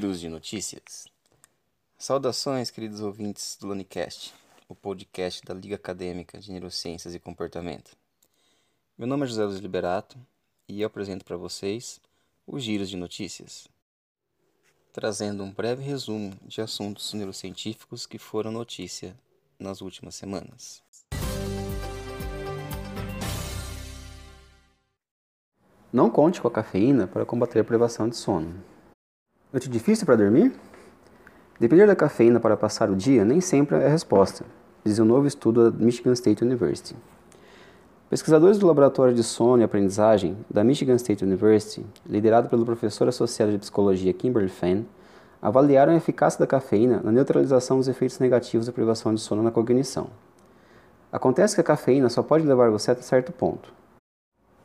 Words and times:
Giros 0.00 0.18
de 0.18 0.30
notícias. 0.30 1.08
Saudações, 1.98 2.70
queridos 2.70 3.02
ouvintes 3.02 3.58
do 3.60 3.66
Lanicast, 3.66 4.32
o 4.66 4.74
podcast 4.74 5.44
da 5.44 5.52
Liga 5.52 5.74
Acadêmica 5.74 6.38
de 6.38 6.50
Neurociências 6.50 7.14
e 7.14 7.20
Comportamento. 7.20 7.94
Meu 8.96 9.06
nome 9.06 9.24
é 9.24 9.26
José 9.26 9.44
Luiz 9.44 9.58
Liberato 9.58 10.16
e 10.66 10.80
eu 10.80 10.86
apresento 10.86 11.22
para 11.22 11.36
vocês 11.36 12.00
os 12.46 12.64
Giros 12.64 12.88
de 12.88 12.96
Notícias, 12.96 13.68
trazendo 14.90 15.44
um 15.44 15.52
breve 15.52 15.82
resumo 15.82 16.34
de 16.46 16.62
assuntos 16.62 17.12
neurocientíficos 17.12 18.06
que 18.06 18.16
foram 18.18 18.50
notícia 18.50 19.14
nas 19.58 19.82
últimas 19.82 20.14
semanas. 20.14 20.82
Não 25.92 26.08
conte 26.08 26.40
com 26.40 26.48
a 26.48 26.50
cafeína 26.50 27.06
para 27.06 27.26
combater 27.26 27.60
a 27.60 27.64
privação 27.64 28.08
de 28.08 28.16
sono. 28.16 28.79
Noite 29.52 29.68
difícil 29.68 30.06
para 30.06 30.14
dormir? 30.14 30.52
Depender 31.58 31.84
da 31.84 31.96
cafeína 31.96 32.38
para 32.38 32.56
passar 32.56 32.88
o 32.88 32.94
dia 32.94 33.24
nem 33.24 33.40
sempre 33.40 33.78
é 33.78 33.86
a 33.86 33.88
resposta, 33.88 34.44
diz 34.84 35.00
um 35.00 35.04
novo 35.04 35.26
estudo 35.26 35.72
da 35.72 35.84
Michigan 35.84 36.12
State 36.12 36.44
University. 36.44 36.94
Pesquisadores 38.08 38.58
do 38.58 38.66
Laboratório 38.68 39.12
de 39.12 39.24
Sono 39.24 39.60
e 39.60 39.64
Aprendizagem 39.64 40.36
da 40.48 40.62
Michigan 40.62 40.94
State 40.94 41.24
University, 41.24 41.84
liderado 42.06 42.48
pelo 42.48 42.64
professor 42.64 43.08
associado 43.08 43.50
de 43.50 43.58
psicologia 43.58 44.12
Kimberly 44.12 44.48
Fenn, 44.48 44.84
avaliaram 45.42 45.94
a 45.94 45.96
eficácia 45.96 46.38
da 46.38 46.46
cafeína 46.46 47.00
na 47.02 47.10
neutralização 47.10 47.76
dos 47.76 47.88
efeitos 47.88 48.20
negativos 48.20 48.68
da 48.68 48.72
privação 48.72 49.12
de 49.12 49.20
sono 49.20 49.42
na 49.42 49.50
cognição. 49.50 50.10
Acontece 51.10 51.56
que 51.56 51.60
a 51.60 51.64
cafeína 51.64 52.08
só 52.08 52.22
pode 52.22 52.46
levar 52.46 52.70
você 52.70 52.92
até 52.92 53.02
certo 53.02 53.32
ponto. 53.32 53.72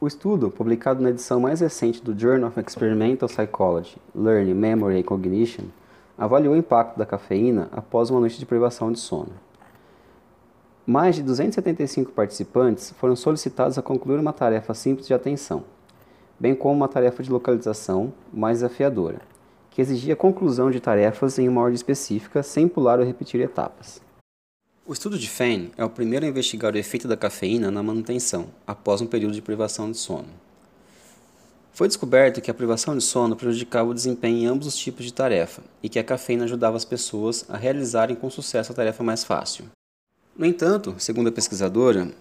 O 0.05 0.07
estudo, 0.07 0.51
publicado 0.51 1.01
na 1.01 1.09
edição 1.09 1.39
mais 1.39 1.61
recente 1.61 1.99
do 1.99 2.15
Journal 2.15 2.49
of 2.49 2.59
Experimental 2.59 3.27
Psychology, 3.27 3.97
Learning, 4.13 4.53
Memory 4.53 4.99
and 4.99 5.01
Cognition, 5.01 5.63
avaliou 6.15 6.53
o 6.53 6.57
impacto 6.57 6.95
da 6.95 7.07
cafeína 7.07 7.69
após 7.71 8.11
uma 8.11 8.19
noite 8.19 8.37
de 8.37 8.45
privação 8.45 8.91
de 8.91 8.99
sono. 8.99 9.31
Mais 10.85 11.15
de 11.15 11.23
275 11.23 12.11
participantes 12.11 12.91
foram 12.99 13.15
solicitados 13.15 13.79
a 13.79 13.81
concluir 13.81 14.19
uma 14.19 14.31
tarefa 14.31 14.75
simples 14.75 15.07
de 15.07 15.13
atenção, 15.15 15.63
bem 16.39 16.53
como 16.53 16.75
uma 16.75 16.87
tarefa 16.87 17.23
de 17.23 17.31
localização 17.31 18.13
mais 18.31 18.59
desafiadora, 18.59 19.21
que 19.71 19.81
exigia 19.81 20.15
conclusão 20.15 20.69
de 20.69 20.79
tarefas 20.79 21.39
em 21.39 21.49
uma 21.49 21.61
ordem 21.61 21.73
específica 21.73 22.43
sem 22.43 22.67
pular 22.67 22.99
ou 22.99 23.05
repetir 23.07 23.41
etapas. 23.41 24.04
O 24.87 24.93
estudo 24.93 25.17
de 25.17 25.27
Fenn 25.27 25.69
é 25.77 25.83
o 25.83 25.89
primeiro 25.89 26.27
a 26.27 26.29
investigar 26.29 26.71
o 26.71 26.77
efeito 26.77 27.07
da 27.07 27.17
cafeína 27.17 27.71
na 27.71 27.81
manutenção, 27.81 28.49
após 28.67 29.01
um 29.01 29.07
período 29.07 29.33
de 29.33 29.41
privação 29.41 29.89
de 29.89 29.97
sono. 29.97 30.27
Foi 31.73 31.87
descoberto 31.87 32.39
que 32.39 32.51
a 32.51 32.53
privação 32.53 32.95
de 32.95 33.03
sono 33.03 33.35
prejudicava 33.35 33.89
o 33.89 33.95
desempenho 33.95 34.37
em 34.37 34.45
ambos 34.45 34.67
os 34.67 34.77
tipos 34.77 35.03
de 35.03 35.11
tarefa 35.11 35.63
e 35.81 35.89
que 35.89 35.97
a 35.97 36.03
cafeína 36.03 36.43
ajudava 36.43 36.77
as 36.77 36.85
pessoas 36.85 37.43
a 37.49 37.57
realizarem 37.57 38.15
com 38.15 38.29
sucesso 38.29 38.71
a 38.71 38.75
tarefa 38.75 39.03
mais 39.03 39.23
fácil. 39.23 39.65
No 40.37 40.45
entanto, 40.45 40.93
segundo 40.99 41.29
a 41.29 41.31
pesquisadora, 41.31 42.11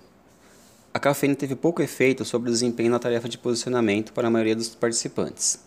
a 0.95 0.99
cafeína 0.99 1.35
teve 1.35 1.55
pouco 1.55 1.83
efeito 1.83 2.25
sobre 2.25 2.49
o 2.49 2.53
desempenho 2.53 2.91
na 2.91 2.99
tarefa 2.99 3.29
de 3.29 3.37
posicionamento 3.37 4.11
para 4.15 4.29
a 4.29 4.31
maioria 4.31 4.57
dos 4.57 4.71
participantes. 4.75 5.59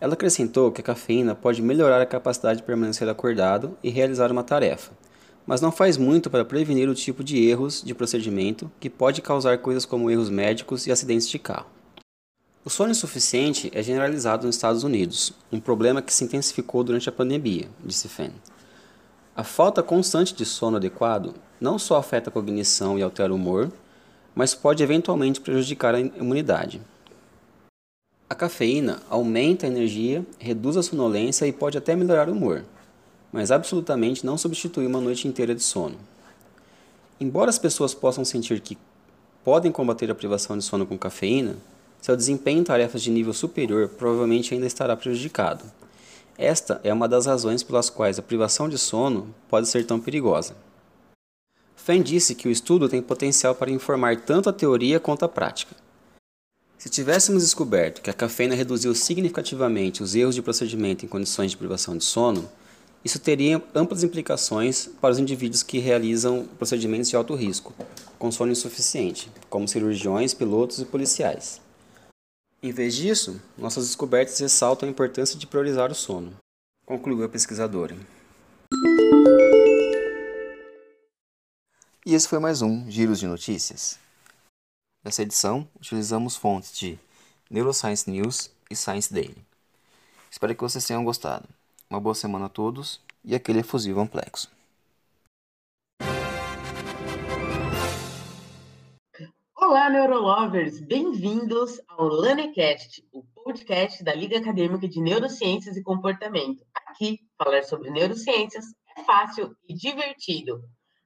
Ela 0.00 0.14
acrescentou 0.14 0.70
que 0.70 0.80
a 0.80 0.84
cafeína 0.84 1.34
pode 1.34 1.60
melhorar 1.60 2.00
a 2.00 2.06
capacidade 2.06 2.60
de 2.60 2.66
permanecer 2.66 3.08
acordado 3.08 3.76
e 3.82 3.90
realizar 3.90 4.30
uma 4.30 4.44
tarefa, 4.44 4.92
mas 5.46 5.60
não 5.60 5.72
faz 5.72 5.96
muito 5.96 6.30
para 6.30 6.44
prevenir 6.44 6.88
o 6.88 6.94
tipo 6.94 7.24
de 7.24 7.42
erros 7.48 7.82
de 7.82 7.94
procedimento 7.94 8.70
que 8.78 8.90
pode 8.90 9.22
causar 9.22 9.58
coisas 9.58 9.84
como 9.84 10.10
erros 10.10 10.30
médicos 10.30 10.86
e 10.86 10.92
acidentes 10.92 11.28
de 11.28 11.38
carro. 11.38 11.66
O 12.64 12.68
sono 12.68 12.90
insuficiente 12.90 13.70
é 13.74 13.82
generalizado 13.82 14.46
nos 14.46 14.56
Estados 14.56 14.84
Unidos, 14.84 15.32
um 15.50 15.58
problema 15.58 16.02
que 16.02 16.12
se 16.12 16.24
intensificou 16.24 16.84
durante 16.84 17.08
a 17.08 17.12
pandemia, 17.12 17.68
disse 17.82 18.06
Fenn. 18.06 18.32
A 19.34 19.42
falta 19.42 19.82
constante 19.82 20.34
de 20.34 20.44
sono 20.44 20.76
adequado 20.76 21.34
não 21.60 21.78
só 21.78 21.96
afeta 21.96 22.28
a 22.28 22.32
cognição 22.32 22.98
e 22.98 23.02
altera 23.02 23.32
o 23.32 23.36
humor, 23.36 23.72
mas 24.34 24.54
pode 24.54 24.82
eventualmente 24.82 25.40
prejudicar 25.40 25.94
a 25.94 26.00
imunidade. 26.00 26.80
A 28.28 28.34
cafeína 28.34 29.00
aumenta 29.08 29.66
a 29.66 29.68
energia, 29.68 30.24
reduz 30.38 30.76
a 30.76 30.82
sonolência 30.82 31.46
e 31.46 31.52
pode 31.52 31.78
até 31.78 31.96
melhorar 31.96 32.28
o 32.28 32.32
humor, 32.32 32.64
mas 33.32 33.50
absolutamente 33.50 34.24
não 34.24 34.36
substitui 34.36 34.86
uma 34.86 35.00
noite 35.00 35.28
inteira 35.28 35.54
de 35.54 35.62
sono. 35.62 35.96
Embora 37.20 37.50
as 37.50 37.58
pessoas 37.58 37.94
possam 37.94 38.24
sentir 38.24 38.60
que 38.60 38.78
podem 39.44 39.70
combater 39.70 40.10
a 40.10 40.14
privação 40.14 40.56
de 40.56 40.64
sono 40.64 40.86
com 40.86 40.98
cafeína, 40.98 41.56
seu 42.00 42.16
desempenho 42.16 42.60
em 42.60 42.64
tarefas 42.64 43.02
de 43.02 43.10
nível 43.10 43.32
superior 43.32 43.88
provavelmente 43.88 44.54
ainda 44.54 44.66
estará 44.66 44.96
prejudicado. 44.96 45.64
Esta 46.38 46.80
é 46.82 46.92
uma 46.92 47.06
das 47.06 47.26
razões 47.26 47.62
pelas 47.62 47.90
quais 47.90 48.18
a 48.18 48.22
privação 48.22 48.68
de 48.68 48.78
sono 48.78 49.34
pode 49.48 49.68
ser 49.68 49.84
tão 49.84 50.00
perigosa. 50.00 50.56
Fenn 51.76 52.02
disse 52.02 52.34
que 52.34 52.48
o 52.48 52.50
estudo 52.50 52.88
tem 52.88 53.02
potencial 53.02 53.54
para 53.54 53.70
informar 53.70 54.20
tanto 54.22 54.48
a 54.48 54.52
teoria 54.52 54.98
quanto 54.98 55.24
a 55.24 55.28
prática. 55.28 55.76
Se 56.78 56.88
tivéssemos 56.88 57.42
descoberto 57.42 58.00
que 58.00 58.08
a 58.08 58.14
cafeína 58.14 58.54
reduziu 58.54 58.94
significativamente 58.94 60.02
os 60.02 60.14
erros 60.14 60.34
de 60.34 60.40
procedimento 60.40 61.04
em 61.04 61.08
condições 61.08 61.50
de 61.50 61.56
privação 61.58 61.94
de 61.94 62.04
sono, 62.04 62.48
isso 63.02 63.18
teria 63.18 63.62
amplas 63.74 64.02
implicações 64.02 64.86
para 64.86 65.10
os 65.10 65.18
indivíduos 65.18 65.62
que 65.62 65.78
realizam 65.78 66.46
procedimentos 66.58 67.08
de 67.08 67.16
alto 67.16 67.34
risco, 67.34 67.74
com 68.18 68.30
sono 68.30 68.52
insuficiente, 68.52 69.32
como 69.48 69.66
cirurgiões, 69.66 70.34
pilotos 70.34 70.80
e 70.80 70.84
policiais. 70.84 71.62
Em 72.62 72.70
vez 72.72 72.94
disso, 72.94 73.40
nossas 73.56 73.86
descobertas 73.86 74.38
ressaltam 74.38 74.86
a 74.86 74.92
importância 74.92 75.38
de 75.38 75.46
priorizar 75.46 75.90
o 75.90 75.94
sono, 75.94 76.36
concluiu 76.84 77.24
a 77.24 77.28
pesquisadora. 77.28 77.96
E 82.04 82.14
esse 82.14 82.28
foi 82.28 82.38
mais 82.38 82.60
um 82.60 82.90
Giros 82.90 83.18
de 83.18 83.26
Notícias. 83.26 83.98
Nessa 85.02 85.22
edição, 85.22 85.66
utilizamos 85.76 86.36
fontes 86.36 86.76
de 86.76 86.98
Neuroscience 87.50 88.10
News 88.10 88.50
e 88.70 88.76
Science 88.76 89.10
Daily. 89.10 89.38
Espero 90.30 90.54
que 90.54 90.62
vocês 90.62 90.84
tenham 90.84 91.02
gostado. 91.02 91.48
Uma 91.92 92.00
boa 92.00 92.14
semana 92.14 92.46
a 92.46 92.48
todos 92.48 93.04
e 93.24 93.34
aquele 93.34 93.58
efusivo 93.58 93.98
amplexo. 93.98 94.48
Olá, 99.56 99.90
Neurolovers! 99.90 100.80
Bem-vindos 100.80 101.80
ao 101.88 102.06
LaneCast, 102.06 103.04
o 103.10 103.24
podcast 103.24 104.04
da 104.04 104.14
Liga 104.14 104.38
Acadêmica 104.38 104.86
de 104.86 105.00
Neurociências 105.00 105.76
e 105.76 105.82
Comportamento. 105.82 106.64
Aqui, 106.72 107.18
falar 107.36 107.64
sobre 107.64 107.90
neurociências 107.90 108.66
é 108.96 109.02
fácil 109.02 109.56
e 109.68 109.74
divertido. 109.74 110.62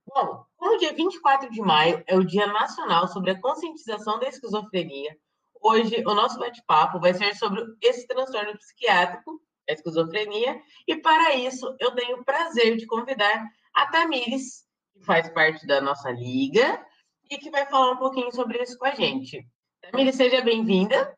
Bom, 0.06 0.44
como 0.54 0.76
dia 0.76 0.92
24 0.92 1.50
de 1.50 1.62
maio 1.62 2.04
é 2.06 2.14
o 2.14 2.26
Dia 2.26 2.46
Nacional 2.46 3.08
sobre 3.08 3.30
a 3.30 3.40
Conscientização 3.40 4.18
da 4.18 4.28
Esquizofrenia, 4.28 5.16
hoje 5.62 6.04
o 6.06 6.14
nosso 6.14 6.38
bate-papo 6.38 7.00
vai 7.00 7.14
ser 7.14 7.34
sobre 7.36 7.64
esse 7.80 8.06
transtorno 8.06 8.52
psiquiátrico 8.58 9.40
a 9.68 9.72
esquizofrenia. 9.72 10.60
E 10.86 10.96
para 10.96 11.34
isso, 11.34 11.74
eu 11.80 11.92
tenho 11.92 12.18
o 12.18 12.24
prazer 12.24 12.76
de 12.76 12.86
convidar 12.86 13.44
a 13.74 13.86
Tamires, 13.86 14.64
que 14.92 15.04
faz 15.04 15.28
parte 15.30 15.66
da 15.66 15.80
nossa 15.80 16.10
liga 16.10 16.84
e 17.30 17.38
que 17.38 17.50
vai 17.50 17.66
falar 17.66 17.92
um 17.92 17.96
pouquinho 17.96 18.32
sobre 18.32 18.62
isso 18.62 18.78
com 18.78 18.86
a 18.86 18.94
gente. 18.94 19.46
Tamires, 19.80 20.16
seja 20.16 20.40
bem-vinda. 20.40 21.16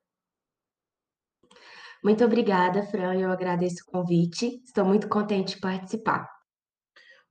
Muito 2.03 2.25
obrigada, 2.25 2.83
Fran. 2.85 3.15
Eu 3.15 3.31
agradeço 3.31 3.83
o 3.83 3.91
convite. 3.91 4.63
Estou 4.65 4.85
muito 4.85 5.09
contente 5.09 5.55
de 5.55 5.61
participar. 5.61 6.31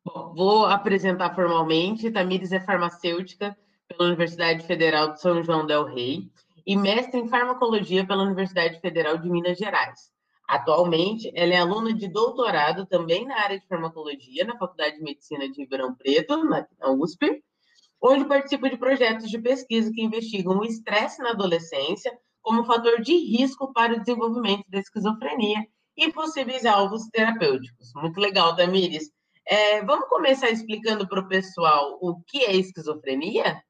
Bom, 0.04 0.34
vou 0.36 0.66
apresentar 0.66 1.34
formalmente. 1.34 2.12
Tamires 2.12 2.52
é 2.52 2.60
farmacêutica 2.60 3.58
pela 3.88 4.08
Universidade 4.08 4.66
Federal 4.66 5.14
de 5.14 5.22
São 5.22 5.42
João 5.44 5.66
del 5.66 5.86
Rei 5.86 6.30
e 6.66 6.76
mestre 6.76 7.20
em 7.20 7.28
farmacologia 7.28 8.06
pela 8.06 8.24
Universidade 8.24 8.80
Federal 8.80 9.18
de 9.18 9.30
Minas 9.30 9.58
Gerais. 9.58 10.12
Atualmente, 10.48 11.32
ela 11.34 11.54
é 11.54 11.58
aluna 11.58 11.94
de 11.94 12.08
doutorado 12.08 12.86
também 12.86 13.26
na 13.26 13.36
área 13.42 13.60
de 13.60 13.68
farmacologia 13.68 14.46
na 14.46 14.58
Faculdade 14.58 14.98
de 14.98 15.04
Medicina 15.04 15.50
de 15.50 15.62
Ribeirão 15.62 15.96
Preto, 15.96 16.44
na 16.44 16.68
USP, 16.92 17.44
onde 18.02 18.26
participa 18.26 18.70
de 18.70 18.78
projetos 18.78 19.30
de 19.30 19.40
pesquisa 19.40 19.92
que 19.92 20.04
investigam 20.04 20.60
o 20.60 20.64
estresse 20.64 21.22
na 21.22 21.32
adolescência 21.32 22.16
como 22.42 22.64
fator 22.64 23.02
de 23.02 23.14
risco 23.14 23.74
para 23.74 23.96
o 23.96 24.00
desenvolvimento 24.00 24.70
da 24.70 24.78
esquizofrenia 24.78 25.66
e 25.98 26.12
possíveis 26.12 26.66
alvos 26.66 27.08
terapêuticos. 27.08 27.92
Muito 27.96 28.20
legal, 28.20 28.56
Tamires. 28.56 29.10
É, 29.48 29.84
vamos 29.84 30.08
começar 30.10 30.52
explicando 30.52 31.08
para 31.08 31.22
o 31.22 31.28
pessoal 31.28 31.98
o 32.02 32.22
que 32.28 32.44
é 32.44 32.56
esquizofrenia? 32.56 33.64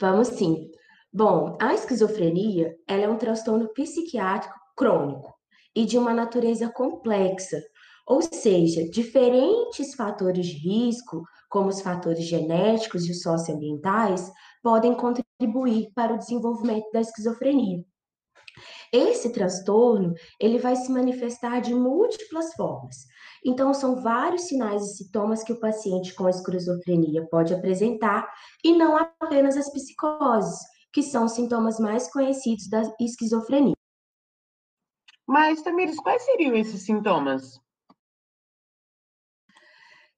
Vamos 0.00 0.28
sim. 0.28 0.70
Bom, 1.16 1.56
a 1.60 1.72
esquizofrenia 1.72 2.74
ela 2.88 3.04
é 3.04 3.08
um 3.08 3.16
transtorno 3.16 3.68
psiquiátrico 3.68 4.58
crônico 4.76 5.32
e 5.72 5.86
de 5.86 5.96
uma 5.96 6.12
natureza 6.12 6.68
complexa, 6.68 7.62
ou 8.04 8.20
seja, 8.20 8.82
diferentes 8.90 9.94
fatores 9.94 10.44
de 10.44 10.54
risco, 10.54 11.22
como 11.48 11.68
os 11.68 11.80
fatores 11.80 12.24
genéticos 12.24 13.08
e 13.08 13.14
socioambientais, 13.14 14.28
podem 14.60 14.92
contribuir 14.92 15.92
para 15.94 16.14
o 16.14 16.18
desenvolvimento 16.18 16.90
da 16.92 17.00
esquizofrenia. 17.00 17.84
Esse 18.92 19.30
transtorno, 19.30 20.14
ele 20.40 20.58
vai 20.58 20.74
se 20.74 20.90
manifestar 20.90 21.60
de 21.60 21.72
múltiplas 21.72 22.52
formas. 22.54 22.96
Então, 23.44 23.72
são 23.72 24.02
vários 24.02 24.48
sinais 24.48 24.82
e 24.82 24.96
sintomas 24.96 25.44
que 25.44 25.52
o 25.52 25.60
paciente 25.60 26.12
com 26.12 26.28
esquizofrenia 26.28 27.24
pode 27.30 27.54
apresentar, 27.54 28.28
e 28.64 28.76
não 28.76 28.96
apenas 28.96 29.56
as 29.56 29.70
psicoses, 29.72 30.73
que 30.94 31.02
são 31.02 31.24
os 31.24 31.32
sintomas 31.32 31.80
mais 31.80 32.10
conhecidos 32.10 32.68
da 32.68 32.82
esquizofrenia. 33.00 33.74
Mas, 35.26 35.60
Tamires, 35.60 35.98
quais 35.98 36.22
seriam 36.22 36.54
esses 36.54 36.84
sintomas? 36.84 37.58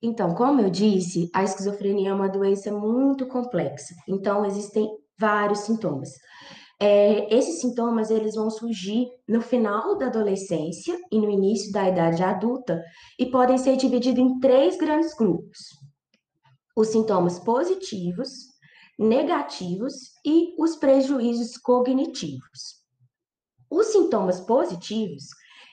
Então, 0.02 0.34
como 0.34 0.60
eu 0.60 0.68
disse, 0.68 1.30
a 1.34 1.42
esquizofrenia 1.42 2.10
é 2.10 2.14
uma 2.14 2.28
doença 2.28 2.70
muito 2.70 3.26
complexa. 3.26 3.94
Então, 4.06 4.44
existem 4.44 4.86
vários 5.18 5.60
sintomas. 5.60 6.10
É, 6.78 7.34
esses 7.34 7.62
sintomas 7.62 8.10
eles 8.10 8.34
vão 8.34 8.50
surgir 8.50 9.08
no 9.26 9.40
final 9.40 9.96
da 9.96 10.08
adolescência 10.08 10.94
e 11.10 11.18
no 11.18 11.30
início 11.30 11.72
da 11.72 11.88
idade 11.88 12.22
adulta 12.22 12.84
e 13.18 13.30
podem 13.30 13.56
ser 13.56 13.76
divididos 13.76 14.22
em 14.22 14.38
três 14.40 14.76
grandes 14.76 15.14
grupos: 15.14 15.58
os 16.76 16.88
sintomas 16.88 17.38
positivos, 17.38 18.55
negativos 18.98 20.12
e 20.24 20.54
os 20.58 20.76
prejuízos 20.76 21.56
cognitivos. 21.56 22.82
Os 23.70 23.86
sintomas 23.88 24.40
positivos 24.40 25.24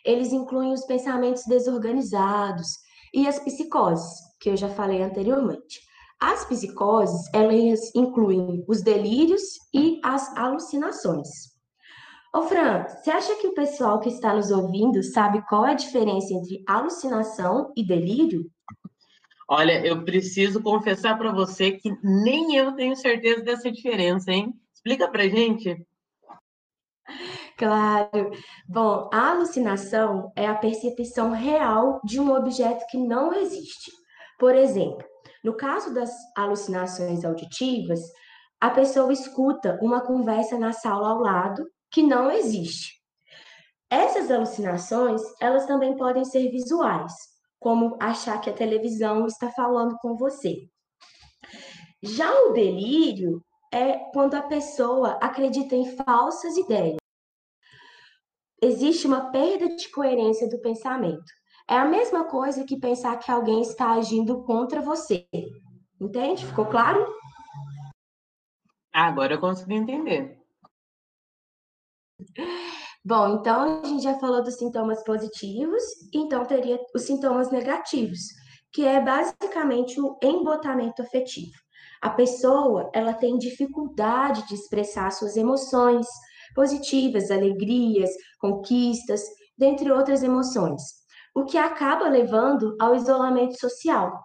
eles 0.05 0.33
incluem 0.33 0.73
os 0.73 0.85
pensamentos 0.85 1.43
desorganizados 1.45 2.67
e 3.13 3.27
as 3.27 3.39
psicoses, 3.39 4.11
que 4.39 4.49
eu 4.49 4.57
já 4.57 4.67
falei 4.69 5.01
anteriormente. 5.01 5.79
As 6.19 6.45
psicoses, 6.45 7.29
elas 7.33 7.93
incluem 7.95 8.63
os 8.67 8.81
delírios 8.81 9.41
e 9.73 9.99
as 10.03 10.35
alucinações. 10.35 11.27
Ô 12.35 12.43
Fran, 12.43 12.85
você 12.87 13.11
acha 13.11 13.35
que 13.35 13.47
o 13.47 13.53
pessoal 13.53 13.99
que 13.99 14.09
está 14.09 14.33
nos 14.33 14.49
ouvindo 14.49 15.03
sabe 15.03 15.45
qual 15.47 15.65
é 15.65 15.71
a 15.71 15.75
diferença 15.75 16.33
entre 16.33 16.63
alucinação 16.67 17.71
e 17.75 17.85
delírio? 17.85 18.49
Olha, 19.48 19.86
eu 19.86 20.04
preciso 20.04 20.62
confessar 20.62 21.18
para 21.18 21.31
você 21.31 21.72
que 21.72 21.92
nem 22.01 22.56
eu 22.56 22.74
tenho 22.74 22.95
certeza 22.95 23.42
dessa 23.42 23.72
diferença, 23.72 24.31
hein? 24.31 24.54
Explica 24.74 25.07
pra 25.07 25.28
gente. 25.28 25.86
Claro. 27.57 28.31
Bom, 28.68 29.10
a 29.13 29.31
alucinação 29.31 30.31
é 30.36 30.48
a 30.48 30.56
percepção 30.56 31.31
real 31.31 32.01
de 32.04 32.19
um 32.19 32.34
objeto 32.34 32.86
que 32.90 32.98
não 32.98 33.34
existe. 33.34 33.92
Por 34.40 34.56
exemplo, 34.56 35.06
no 35.44 35.56
caso 35.56 35.94
das 35.94 36.12
alucinações 36.36 37.24
auditivas, 37.24 38.00
a 38.60 38.69
pessoa 38.69 39.12
escuta 39.12 39.78
uma 39.81 40.01
conversa 40.01 40.57
na 40.57 40.72
sala 40.72 41.10
ao 41.10 41.19
lado 41.19 41.63
que 41.92 42.01
não 42.01 42.31
existe. 42.31 42.94
Essas 43.90 44.31
alucinações, 44.31 45.22
elas 45.40 45.66
também 45.66 45.95
podem 45.95 46.25
ser 46.25 46.50
visuais, 46.50 47.13
como 47.63 47.98
achar 47.98 48.42
que 48.42 48.50
a 48.50 48.54
televisão 48.54 49.25
está 49.25 49.50
falando 49.50 49.98
com 50.01 50.18
você. 50.18 50.68
Já 52.04 52.30
o 52.44 52.51
delírio 52.51 53.42
é 53.71 53.98
quando 54.12 54.36
a 54.36 54.42
pessoa 54.42 55.18
acredita 55.21 55.74
em 55.74 55.95
falsas 55.95 56.57
ideias. 56.57 56.98
Existe 58.62 59.07
uma 59.07 59.31
perda 59.31 59.74
de 59.75 59.89
coerência 59.89 60.50
do 60.50 60.60
pensamento. 60.60 61.24
É 61.69 61.77
a 61.77 61.86
mesma 61.86 62.25
coisa 62.25 62.65
que 62.65 62.77
pensar 62.77 63.18
que 63.18 63.31
alguém 63.31 63.62
está 63.62 63.94
agindo 63.94 64.44
contra 64.44 64.81
você. 64.81 65.25
Entende? 66.00 66.45
Ficou 66.45 66.66
claro? 66.66 67.06
Agora 68.92 69.36
eu 69.36 69.39
consegui 69.39 69.75
entender. 69.75 70.38
Bom, 73.05 73.39
então 73.39 73.81
a 73.83 73.85
gente 73.85 74.03
já 74.03 74.17
falou 74.19 74.41
dos 74.41 74.55
sintomas 74.55 75.03
positivos, 75.03 75.83
então 76.13 76.45
teria 76.45 76.79
os 76.95 77.01
sintomas 77.03 77.51
negativos, 77.51 78.19
que 78.71 78.85
é 78.85 79.01
basicamente 79.01 80.00
o 80.00 80.17
embotamento 80.23 81.01
afetivo. 81.01 81.51
A 82.01 82.09
pessoa, 82.09 82.89
ela 82.94 83.13
tem 83.13 83.38
dificuldade 83.38 84.47
de 84.47 84.55
expressar 84.55 85.11
suas 85.11 85.35
emoções 85.35 86.07
positivas, 86.55 87.29
alegrias, 87.29 88.09
conquistas, 88.39 89.21
dentre 89.57 89.91
outras 89.91 90.23
emoções 90.23 91.03
o 91.35 91.44
que 91.44 91.57
acaba 91.57 92.07
levando 92.07 92.75
ao 92.79 92.95
isolamento 92.95 93.59
social. 93.59 94.23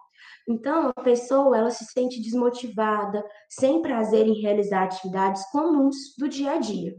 Então, 0.48 0.92
a 0.96 1.02
pessoa 1.02 1.56
ela 1.56 1.70
se 1.70 1.84
sente 1.86 2.22
desmotivada, 2.22 3.24
sem 3.48 3.82
prazer 3.82 4.26
em 4.26 4.40
realizar 4.40 4.84
atividades 4.84 5.44
comuns 5.50 5.96
do 6.18 6.28
dia 6.28 6.52
a 6.52 6.58
dia. 6.58 6.94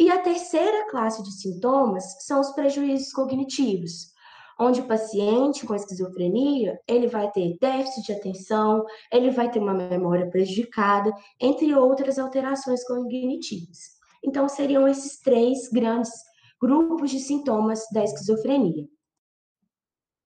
E 0.00 0.10
a 0.10 0.16
terceira 0.16 0.88
classe 0.88 1.22
de 1.22 1.30
sintomas 1.30 2.24
são 2.24 2.40
os 2.40 2.52
prejuízos 2.52 3.12
cognitivos, 3.12 4.14
onde 4.58 4.80
o 4.80 4.86
paciente 4.86 5.66
com 5.66 5.74
esquizofrenia, 5.74 6.80
ele 6.88 7.06
vai 7.06 7.30
ter 7.30 7.58
déficit 7.60 8.06
de 8.06 8.12
atenção, 8.14 8.82
ele 9.12 9.30
vai 9.30 9.50
ter 9.50 9.58
uma 9.58 9.74
memória 9.74 10.26
prejudicada, 10.30 11.12
entre 11.38 11.74
outras 11.74 12.18
alterações 12.18 12.82
cognitivas. 12.86 13.76
Então, 14.24 14.48
seriam 14.48 14.88
esses 14.88 15.20
três 15.20 15.68
grandes 15.68 16.10
grupos 16.58 17.10
de 17.10 17.20
sintomas 17.20 17.84
da 17.92 18.02
esquizofrenia. 18.02 18.88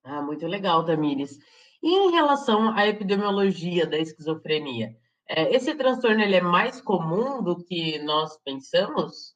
Ah, 0.05 0.23
muito 0.23 0.47
legal, 0.47 0.85
Tamires. 0.85 1.37
E 1.83 1.93
em 1.93 2.13
relação 2.13 2.73
à 2.77 2.87
epidemiologia 2.87 3.89
da 3.89 3.99
esquizofrenia, 3.99 4.97
é, 5.29 5.53
esse 5.53 5.75
transtorno 5.75 6.23
ele 6.23 6.37
é 6.37 6.41
mais 6.41 6.81
comum 6.81 7.43
do 7.43 7.57
que 7.57 7.99
nós 8.05 8.39
pensamos? 8.45 9.35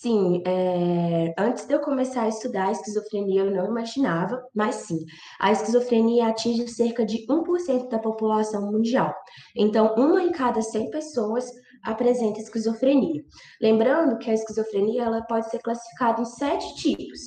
Sim, 0.00 0.42
é... 0.46 1.34
antes 1.38 1.66
de 1.66 1.74
eu 1.74 1.80
começar 1.80 2.22
a 2.22 2.28
estudar 2.28 2.68
a 2.68 2.72
esquizofrenia, 2.72 3.42
eu 3.42 3.50
não 3.50 3.66
imaginava, 3.66 4.42
mas 4.54 4.76
sim, 4.76 4.98
a 5.38 5.52
esquizofrenia 5.52 6.28
atinge 6.28 6.66
cerca 6.68 7.04
de 7.04 7.24
1% 7.26 7.88
da 7.88 7.98
população 7.98 8.72
mundial. 8.72 9.14
Então, 9.54 9.94
uma 9.96 10.22
em 10.22 10.32
cada 10.32 10.60
100 10.60 10.90
pessoas 10.90 11.44
apresenta 11.84 12.40
esquizofrenia. 12.40 13.22
Lembrando 13.60 14.18
que 14.18 14.30
a 14.30 14.34
esquizofrenia 14.34 15.04
ela 15.04 15.22
pode 15.22 15.48
ser 15.50 15.60
classificada 15.60 16.22
em 16.22 16.24
sete 16.24 16.74
tipos. 16.76 17.20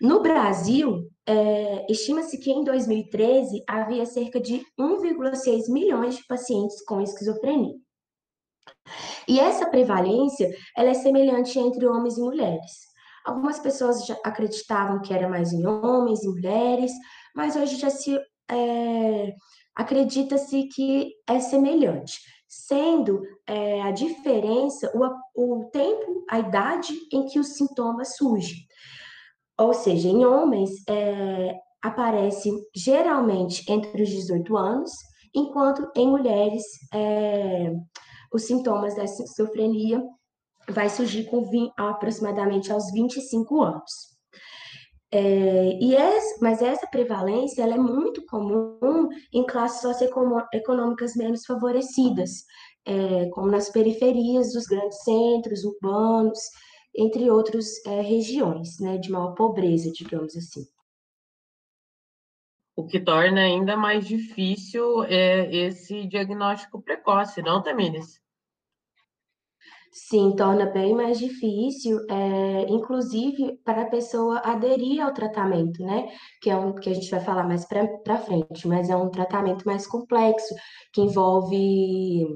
No 0.00 0.20
Brasil, 0.20 1.08
é, 1.26 1.86
estima-se 1.90 2.38
que 2.38 2.50
em 2.50 2.64
2013 2.64 3.62
havia 3.68 4.06
cerca 4.06 4.40
de 4.40 4.62
1,6 4.78 5.70
milhões 5.72 6.16
de 6.16 6.26
pacientes 6.26 6.82
com 6.84 7.00
esquizofrenia. 7.00 7.74
E 9.28 9.40
essa 9.40 9.66
prevalência 9.66 10.50
ela 10.76 10.90
é 10.90 10.94
semelhante 10.94 11.58
entre 11.58 11.86
homens 11.86 12.16
e 12.18 12.20
mulheres. 12.20 12.72
Algumas 13.24 13.58
pessoas 13.58 14.04
já 14.04 14.16
acreditavam 14.24 15.00
que 15.00 15.14
era 15.14 15.28
mais 15.28 15.52
em 15.52 15.66
homens 15.66 16.22
e 16.22 16.28
mulheres, 16.28 16.92
mas 17.34 17.56
hoje 17.56 17.76
já 17.76 17.88
se 17.88 18.18
é, 18.50 19.34
acredita-se 19.74 20.64
que 20.68 21.12
é 21.26 21.40
semelhante, 21.40 22.18
sendo 22.46 23.22
é, 23.46 23.80
a 23.82 23.90
diferença 23.90 24.92
o, 24.94 25.62
o 25.62 25.70
tempo, 25.70 26.24
a 26.30 26.38
idade 26.38 26.94
em 27.12 27.26
que 27.26 27.38
os 27.38 27.56
sintomas 27.56 28.16
surgem. 28.16 28.58
Ou 29.58 29.72
seja, 29.72 30.08
em 30.08 30.24
homens, 30.24 30.70
é, 30.88 31.54
aparece 31.82 32.50
geralmente 32.74 33.70
entre 33.70 34.02
os 34.02 34.08
18 34.08 34.56
anos, 34.56 34.90
enquanto 35.34 35.90
em 35.94 36.08
mulheres, 36.08 36.64
é, 36.92 37.72
os 38.34 38.42
sintomas 38.42 38.96
da 38.96 39.04
esquizofrenia 39.04 40.02
vai 40.68 40.88
surgir 40.88 41.24
com 41.26 41.48
20, 41.48 41.72
aproximadamente 41.76 42.72
aos 42.72 42.90
25 42.90 43.62
anos. 43.62 44.14
É, 45.12 45.78
e 45.80 45.94
essa, 45.94 46.38
mas 46.42 46.60
essa 46.60 46.88
prevalência 46.88 47.62
ela 47.62 47.74
é 47.74 47.78
muito 47.78 48.26
comum 48.26 49.08
em 49.32 49.46
classes 49.46 49.80
socioeconômicas 49.80 51.14
menos 51.14 51.46
favorecidas, 51.46 52.44
é, 52.84 53.28
como 53.30 53.48
nas 53.48 53.70
periferias 53.70 54.52
dos 54.52 54.66
grandes 54.66 54.98
centros 55.04 55.62
urbanos, 55.64 56.40
entre 56.96 57.30
outras 57.30 57.66
é, 57.86 58.00
regiões, 58.00 58.80
né, 58.80 58.98
de 58.98 59.10
maior 59.12 59.34
pobreza, 59.34 59.92
digamos 59.92 60.36
assim. 60.36 60.64
O 62.76 62.84
que 62.84 62.98
torna 62.98 63.42
ainda 63.42 63.76
mais 63.76 64.04
difícil 64.08 65.04
é, 65.04 65.54
esse 65.54 66.08
diagnóstico 66.08 66.82
precoce, 66.82 67.40
não, 67.40 67.62
Tamires? 67.62 68.23
Sim, 69.96 70.34
torna 70.34 70.66
bem 70.66 70.92
mais 70.92 71.20
difícil, 71.20 72.00
é, 72.10 72.62
inclusive 72.68 73.56
para 73.64 73.82
a 73.82 73.88
pessoa 73.88 74.38
aderir 74.44 75.00
ao 75.00 75.14
tratamento, 75.14 75.80
né? 75.84 76.08
Que 76.42 76.50
é 76.50 76.56
um 76.56 76.74
que 76.74 76.90
a 76.90 76.94
gente 76.94 77.08
vai 77.10 77.20
falar 77.20 77.44
mais 77.44 77.64
para 77.64 78.18
frente, 78.18 78.66
mas 78.66 78.90
é 78.90 78.96
um 78.96 79.08
tratamento 79.08 79.64
mais 79.64 79.86
complexo, 79.86 80.52
que 80.92 81.00
envolve 81.00 82.26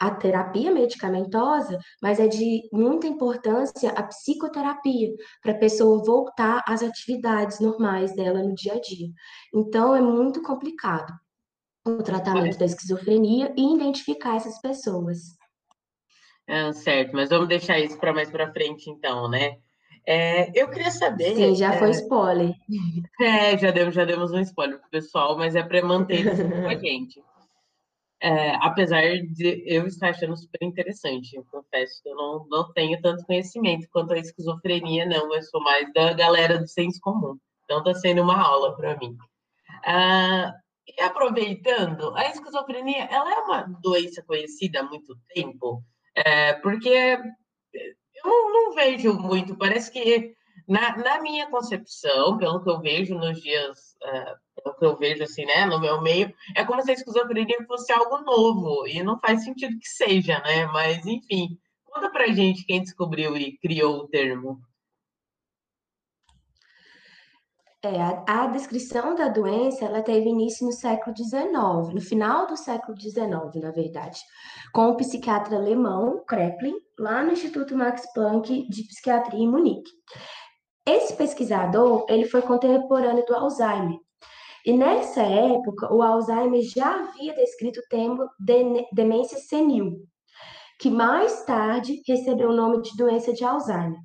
a 0.00 0.10
terapia 0.12 0.72
medicamentosa, 0.72 1.78
mas 2.02 2.18
é 2.18 2.26
de 2.26 2.62
muita 2.72 3.06
importância 3.06 3.90
a 3.90 4.02
psicoterapia, 4.04 5.10
para 5.42 5.52
a 5.52 5.58
pessoa 5.58 6.02
voltar 6.04 6.64
às 6.66 6.82
atividades 6.82 7.60
normais 7.60 8.14
dela 8.16 8.42
no 8.42 8.54
dia 8.54 8.74
a 8.74 8.80
dia. 8.80 9.08
Então, 9.54 9.94
é 9.94 10.00
muito 10.00 10.40
complicado 10.42 11.12
o 11.86 12.02
tratamento 12.02 12.58
da 12.58 12.64
esquizofrenia 12.64 13.52
e 13.58 13.74
identificar 13.74 14.36
essas 14.36 14.58
pessoas. 14.60 15.43
Ah, 16.48 16.72
certo, 16.72 17.12
mas 17.14 17.30
vamos 17.30 17.48
deixar 17.48 17.78
isso 17.78 17.98
para 17.98 18.12
mais 18.12 18.30
para 18.30 18.52
frente, 18.52 18.90
então, 18.90 19.28
né? 19.28 19.58
É, 20.06 20.50
eu 20.58 20.68
queria 20.68 20.90
saber. 20.90 21.34
Sim, 21.34 21.54
já 21.54 21.74
é, 21.74 21.78
foi 21.78 21.90
spoiler. 21.90 22.54
É, 23.20 23.56
já 23.56 23.70
demos, 23.70 23.94
já 23.94 24.04
demos 24.04 24.32
um 24.32 24.40
spoiler 24.40 24.78
pro 24.78 24.90
pessoal, 24.90 25.36
mas 25.38 25.56
é 25.56 25.62
para 25.62 25.82
manter 25.82 26.26
eles 26.26 26.42
com 26.42 26.68
a 26.68 26.74
gente. 26.76 27.22
É, 28.20 28.54
apesar 28.56 29.02
de 29.02 29.64
eu 29.66 29.86
estar 29.86 30.10
achando 30.10 30.36
super 30.36 30.62
interessante, 30.62 31.36
eu 31.36 31.44
confesso 31.50 32.02
que 32.02 32.08
eu 32.08 32.14
não, 32.14 32.46
não 32.48 32.72
tenho 32.72 33.00
tanto 33.00 33.24
conhecimento 33.24 33.88
quanto 33.90 34.12
a 34.12 34.18
esquizofrenia, 34.18 35.06
não. 35.06 35.34
Eu 35.34 35.42
sou 35.42 35.62
mais 35.62 35.90
da 35.92 36.12
galera 36.12 36.58
do 36.58 36.68
senso 36.68 37.00
comum. 37.00 37.38
Então 37.64 37.78
está 37.78 37.94
sendo 37.94 38.22
uma 38.22 38.40
aula 38.40 38.76
para 38.76 38.96
mim. 38.98 39.16
Ah, 39.86 40.52
e 40.86 41.02
aproveitando, 41.02 42.14
a 42.14 42.28
esquizofrenia 42.28 43.04
ela 43.10 43.32
é 43.32 43.38
uma 43.40 43.62
doença 43.82 44.22
conhecida 44.22 44.80
há 44.80 44.82
muito 44.82 45.16
tempo, 45.34 45.82
é, 46.16 46.52
porque 46.54 46.88
eu 46.88 48.24
não, 48.24 48.52
não, 48.52 48.74
vejo 48.74 49.14
muito, 49.14 49.56
parece 49.56 49.90
que 49.90 50.34
na, 50.66 50.96
na, 50.96 51.20
minha 51.20 51.48
concepção, 51.50 52.38
pelo 52.38 52.62
que 52.62 52.70
eu 52.70 52.80
vejo 52.80 53.14
nos 53.16 53.40
dias, 53.40 53.96
é, 54.02 54.34
pelo 54.62 54.76
que 54.76 54.84
eu 54.84 54.96
vejo 54.96 55.24
assim, 55.24 55.44
né, 55.44 55.66
no 55.66 55.80
meu 55.80 56.00
meio, 56.00 56.32
é 56.56 56.64
como 56.64 56.82
se 56.82 56.90
a 56.90 56.94
esquizofrenia 56.94 57.64
fosse 57.66 57.92
algo 57.92 58.18
novo, 58.18 58.86
e 58.86 59.02
não 59.02 59.18
faz 59.18 59.44
sentido 59.44 59.78
que 59.78 59.88
seja, 59.88 60.38
né, 60.40 60.66
mas 60.66 61.04
enfim, 61.06 61.58
conta 61.84 62.10
pra 62.10 62.28
gente 62.28 62.64
quem 62.64 62.82
descobriu 62.82 63.36
e 63.36 63.58
criou 63.58 63.98
o 63.98 64.08
termo. 64.08 64.60
É, 67.84 68.00
a, 68.00 68.44
a, 68.44 68.46
descrição 68.46 69.14
da 69.14 69.28
doença 69.28 69.84
ela 69.84 70.00
teve 70.00 70.26
início 70.30 70.64
no 70.64 70.72
século 70.72 71.14
XIX, 71.14 71.92
no 71.92 72.00
final 72.00 72.46
do 72.46 72.56
século 72.56 72.98
XIX, 72.98 73.62
na 73.62 73.70
verdade, 73.72 74.20
com 74.72 74.88
o 74.88 74.96
psiquiatra 74.96 75.56
alemão 75.56 76.24
Kreplin, 76.26 76.72
lá 76.98 77.22
no 77.22 77.32
Instituto 77.32 77.76
Max 77.76 78.10
Planck 78.14 78.66
de 78.70 78.84
Psiquiatria 78.84 79.38
em 79.38 79.46
Munique. 79.46 79.90
Esse 80.86 81.14
pesquisador 81.14 82.06
ele 82.08 82.24
foi 82.24 82.40
contemporâneo 82.40 83.26
do 83.26 83.34
Alzheimer. 83.34 83.98
E 84.64 84.72
nessa 84.72 85.20
época, 85.20 85.92
o 85.92 86.00
Alzheimer 86.00 86.62
já 86.62 87.00
havia 87.00 87.34
descrito 87.34 87.80
o 87.80 87.88
termo 87.90 88.26
de, 88.40 88.86
demência 88.92 89.36
senil, 89.36 89.98
que 90.80 90.88
mais 90.88 91.44
tarde 91.44 92.00
recebeu 92.08 92.48
o 92.48 92.56
nome 92.56 92.80
de 92.80 92.96
doença 92.96 93.30
de 93.34 93.44
Alzheimer. 93.44 94.00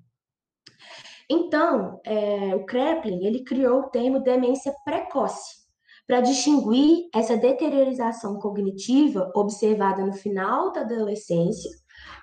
Então, 1.29 2.00
é, 2.05 2.55
o 2.55 2.65
Kreplin 2.65 3.25
ele 3.25 3.43
criou 3.43 3.81
o 3.81 3.89
termo 3.89 4.19
demência 4.19 4.74
precoce 4.83 5.59
para 6.07 6.21
distinguir 6.21 7.07
essa 7.13 7.38
deteriorização 7.38 8.39
cognitiva 8.39 9.31
observada 9.36 10.03
no 10.03 10.13
final 10.13 10.71
da 10.71 10.81
adolescência 10.81 11.69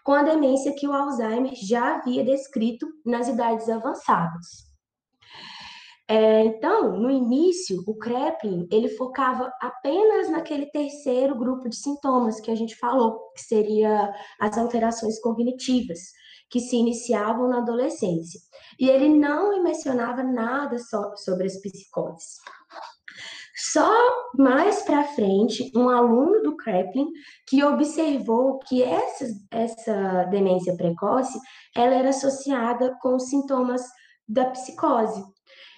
com 0.02 0.12
a 0.12 0.22
demência 0.22 0.74
que 0.74 0.88
o 0.88 0.92
Alzheimer 0.92 1.52
já 1.54 1.96
havia 1.96 2.24
descrito 2.24 2.86
nas 3.04 3.28
idades 3.28 3.68
avançadas. 3.68 4.66
É, 6.08 6.44
então, 6.44 6.96
no 7.00 7.10
início, 7.10 7.82
o 7.86 7.98
Kreplin 7.98 8.68
ele 8.70 8.88
focava 8.90 9.52
apenas 9.60 10.30
naquele 10.30 10.66
terceiro 10.66 11.36
grupo 11.36 11.68
de 11.68 11.74
sintomas 11.74 12.40
que 12.40 12.50
a 12.50 12.54
gente 12.54 12.76
falou, 12.76 13.32
que 13.34 13.42
seria 13.42 14.12
as 14.40 14.56
alterações 14.56 15.20
cognitivas, 15.20 15.98
que 16.50 16.60
se 16.60 16.76
iniciavam 16.76 17.48
na 17.48 17.58
adolescência. 17.58 18.40
E 18.78 18.88
ele 18.88 19.08
não 19.08 19.62
mencionava 19.62 20.22
nada 20.22 20.76
sobre 21.16 21.46
as 21.46 21.60
psicoses. 21.60 22.36
Só 23.72 23.90
mais 24.36 24.82
para 24.82 25.04
frente, 25.04 25.72
um 25.74 25.88
aluno 25.88 26.42
do 26.42 26.56
Kreplin 26.56 27.06
que 27.48 27.64
observou 27.64 28.58
que 28.58 28.82
essa, 28.82 29.26
essa 29.50 30.24
demência 30.24 30.76
precoce 30.76 31.38
ela 31.74 31.94
era 31.94 32.10
associada 32.10 32.94
com 33.00 33.18
sintomas 33.18 33.82
da 34.28 34.44
psicose. 34.50 35.24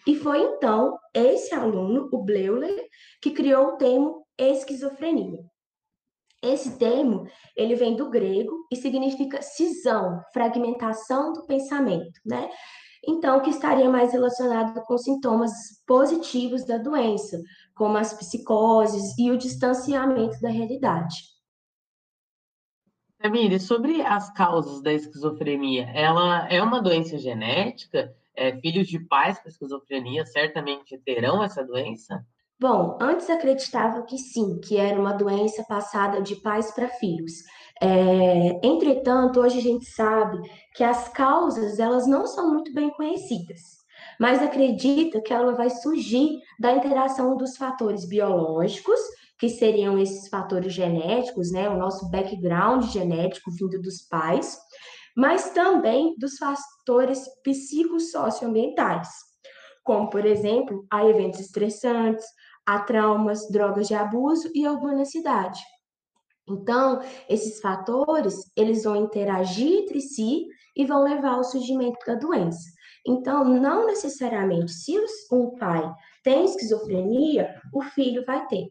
E 0.09 0.17
foi 0.17 0.41
então 0.41 0.99
esse 1.15 1.55
aluno, 1.55 2.09
o 2.13 2.25
Bleuler, 2.25 2.85
que 3.23 3.31
criou 3.31 3.69
o 3.69 3.77
termo 3.77 4.27
esquizofrenia. 4.37 5.39
Esse 6.43 6.79
termo, 6.79 7.27
ele 7.57 7.75
vem 7.75 7.97
do 7.97 8.09
grego 8.09 8.67
e 8.71 8.77
significa 8.77 9.43
cisão, 9.43 10.21
fragmentação 10.33 11.33
do 11.33 11.45
pensamento, 11.47 12.21
né? 12.25 12.49
Então, 13.07 13.41
que 13.41 13.51
estaria 13.51 13.89
mais 13.89 14.13
relacionado 14.13 14.81
com 14.85 14.99
sintomas 14.99 15.51
positivos 15.87 16.65
da 16.65 16.79
doença, 16.79 17.41
como 17.75 17.97
as 17.97 18.13
psicoses 18.13 19.17
e 19.19 19.31
o 19.31 19.39
distanciamento 19.39 20.41
da 20.41 20.49
realidade. 20.49 21.17
Tamiri, 23.19 23.59
sobre 23.59 24.01
as 24.03 24.33
causas 24.33 24.81
da 24.81 24.93
esquizofrenia, 24.93 25.91
ela 25.93 26.49
é 26.49 26.63
uma 26.63 26.81
doença 26.81 27.19
genética? 27.19 28.15
É, 28.37 28.57
filhos 28.61 28.87
de 28.87 29.01
pais 29.01 29.41
com 29.41 29.49
esquizofrenia 29.49 30.25
certamente 30.25 30.97
terão 30.99 31.43
essa 31.43 31.65
doença? 31.65 32.25
Bom, 32.61 32.99
antes 33.01 33.31
acreditava 33.31 34.03
que 34.03 34.19
sim, 34.19 34.59
que 34.59 34.77
era 34.77 34.99
uma 34.99 35.13
doença 35.13 35.63
passada 35.63 36.21
de 36.21 36.35
pais 36.35 36.73
para 36.73 36.89
filhos. 36.89 37.35
É, 37.81 38.67
entretanto, 38.67 39.39
hoje 39.39 39.59
a 39.59 39.63
gente 39.63 39.85
sabe 39.85 40.41
que 40.75 40.83
as 40.83 41.09
causas 41.09 41.79
elas 41.79 42.09
não 42.09 42.27
são 42.27 42.53
muito 42.53 42.75
bem 42.75 42.91
conhecidas, 42.91 43.61
mas 44.19 44.43
acredita 44.43 45.21
que 45.21 45.33
ela 45.33 45.53
vai 45.55 45.71
surgir 45.71 46.41
da 46.59 46.73
interação 46.73 47.37
dos 47.37 47.57
fatores 47.57 48.05
biológicos, 48.09 48.99
que 49.39 49.49
seriam 49.49 49.97
esses 49.97 50.29
fatores 50.29 50.73
genéticos, 50.73 51.53
né, 51.53 51.69
o 51.69 51.79
nosso 51.79 52.11
background 52.11 52.83
genético 52.87 53.53
vindo 53.53 53.81
dos 53.81 54.03
pais, 54.03 54.59
mas 55.17 55.51
também 55.51 56.17
dos 56.19 56.37
fatores 56.39 57.25
psicossocioambientais, 57.45 59.09
como, 59.85 60.11
por 60.11 60.27
exemplo, 60.27 60.85
a 60.91 61.07
eventos 61.07 61.39
estressantes, 61.39 62.27
a 62.69 62.81
traumas, 62.81 63.49
drogas 63.49 63.89
de 63.89 63.95
abuso 63.95 64.51
e 64.55 64.67
a 64.67 64.73
urbanicidade. 64.73 65.59
Então, 66.47 67.01
esses 67.27 67.63
fatores, 67.63 68.53
eles 68.55 68.85
vão 68.85 68.95
interagir 68.95 69.85
entre 69.85 70.03
si 70.03 70.47
e 70.77 70.85
vão 70.85 71.03
levar 71.03 71.37
ao 71.37 71.45
surgimento 71.45 71.99
da 72.07 72.15
doença. 72.15 72.71
Então, 73.07 73.43
não 73.43 73.87
necessariamente, 73.87 74.71
se 74.71 74.95
um 75.33 75.57
pai 75.57 75.91
tem 76.23 76.45
esquizofrenia, 76.45 77.59
o 77.73 77.81
filho 77.81 78.23
vai 78.27 78.47
ter. 78.49 78.67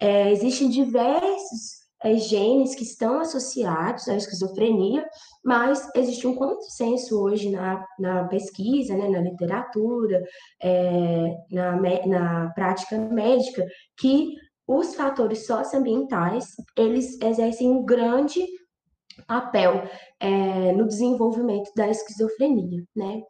É, 0.00 0.30
existem 0.30 0.68
diversos 0.68 1.81
é, 2.02 2.14
genes 2.16 2.74
que 2.74 2.82
estão 2.82 3.20
associados 3.20 4.08
à 4.08 4.16
esquizofrenia, 4.16 5.04
mas 5.44 5.88
existe 5.94 6.26
um 6.26 6.34
consenso 6.34 7.20
hoje 7.22 7.50
na, 7.50 7.84
na 7.98 8.24
pesquisa, 8.28 8.96
né, 8.96 9.08
na 9.08 9.20
literatura, 9.20 10.22
é, 10.62 11.36
na, 11.50 11.76
na 12.06 12.52
prática 12.54 12.98
médica, 12.98 13.66
que 13.96 14.34
os 14.66 14.94
fatores 14.94 15.46
socioambientais, 15.46 16.46
eles 16.76 17.20
exercem 17.20 17.68
um 17.68 17.84
grande 17.84 18.44
papel 19.26 19.84
é, 20.18 20.72
no 20.72 20.86
desenvolvimento 20.86 21.70
da 21.76 21.88
esquizofrenia, 21.88 22.82
né? 22.94 23.22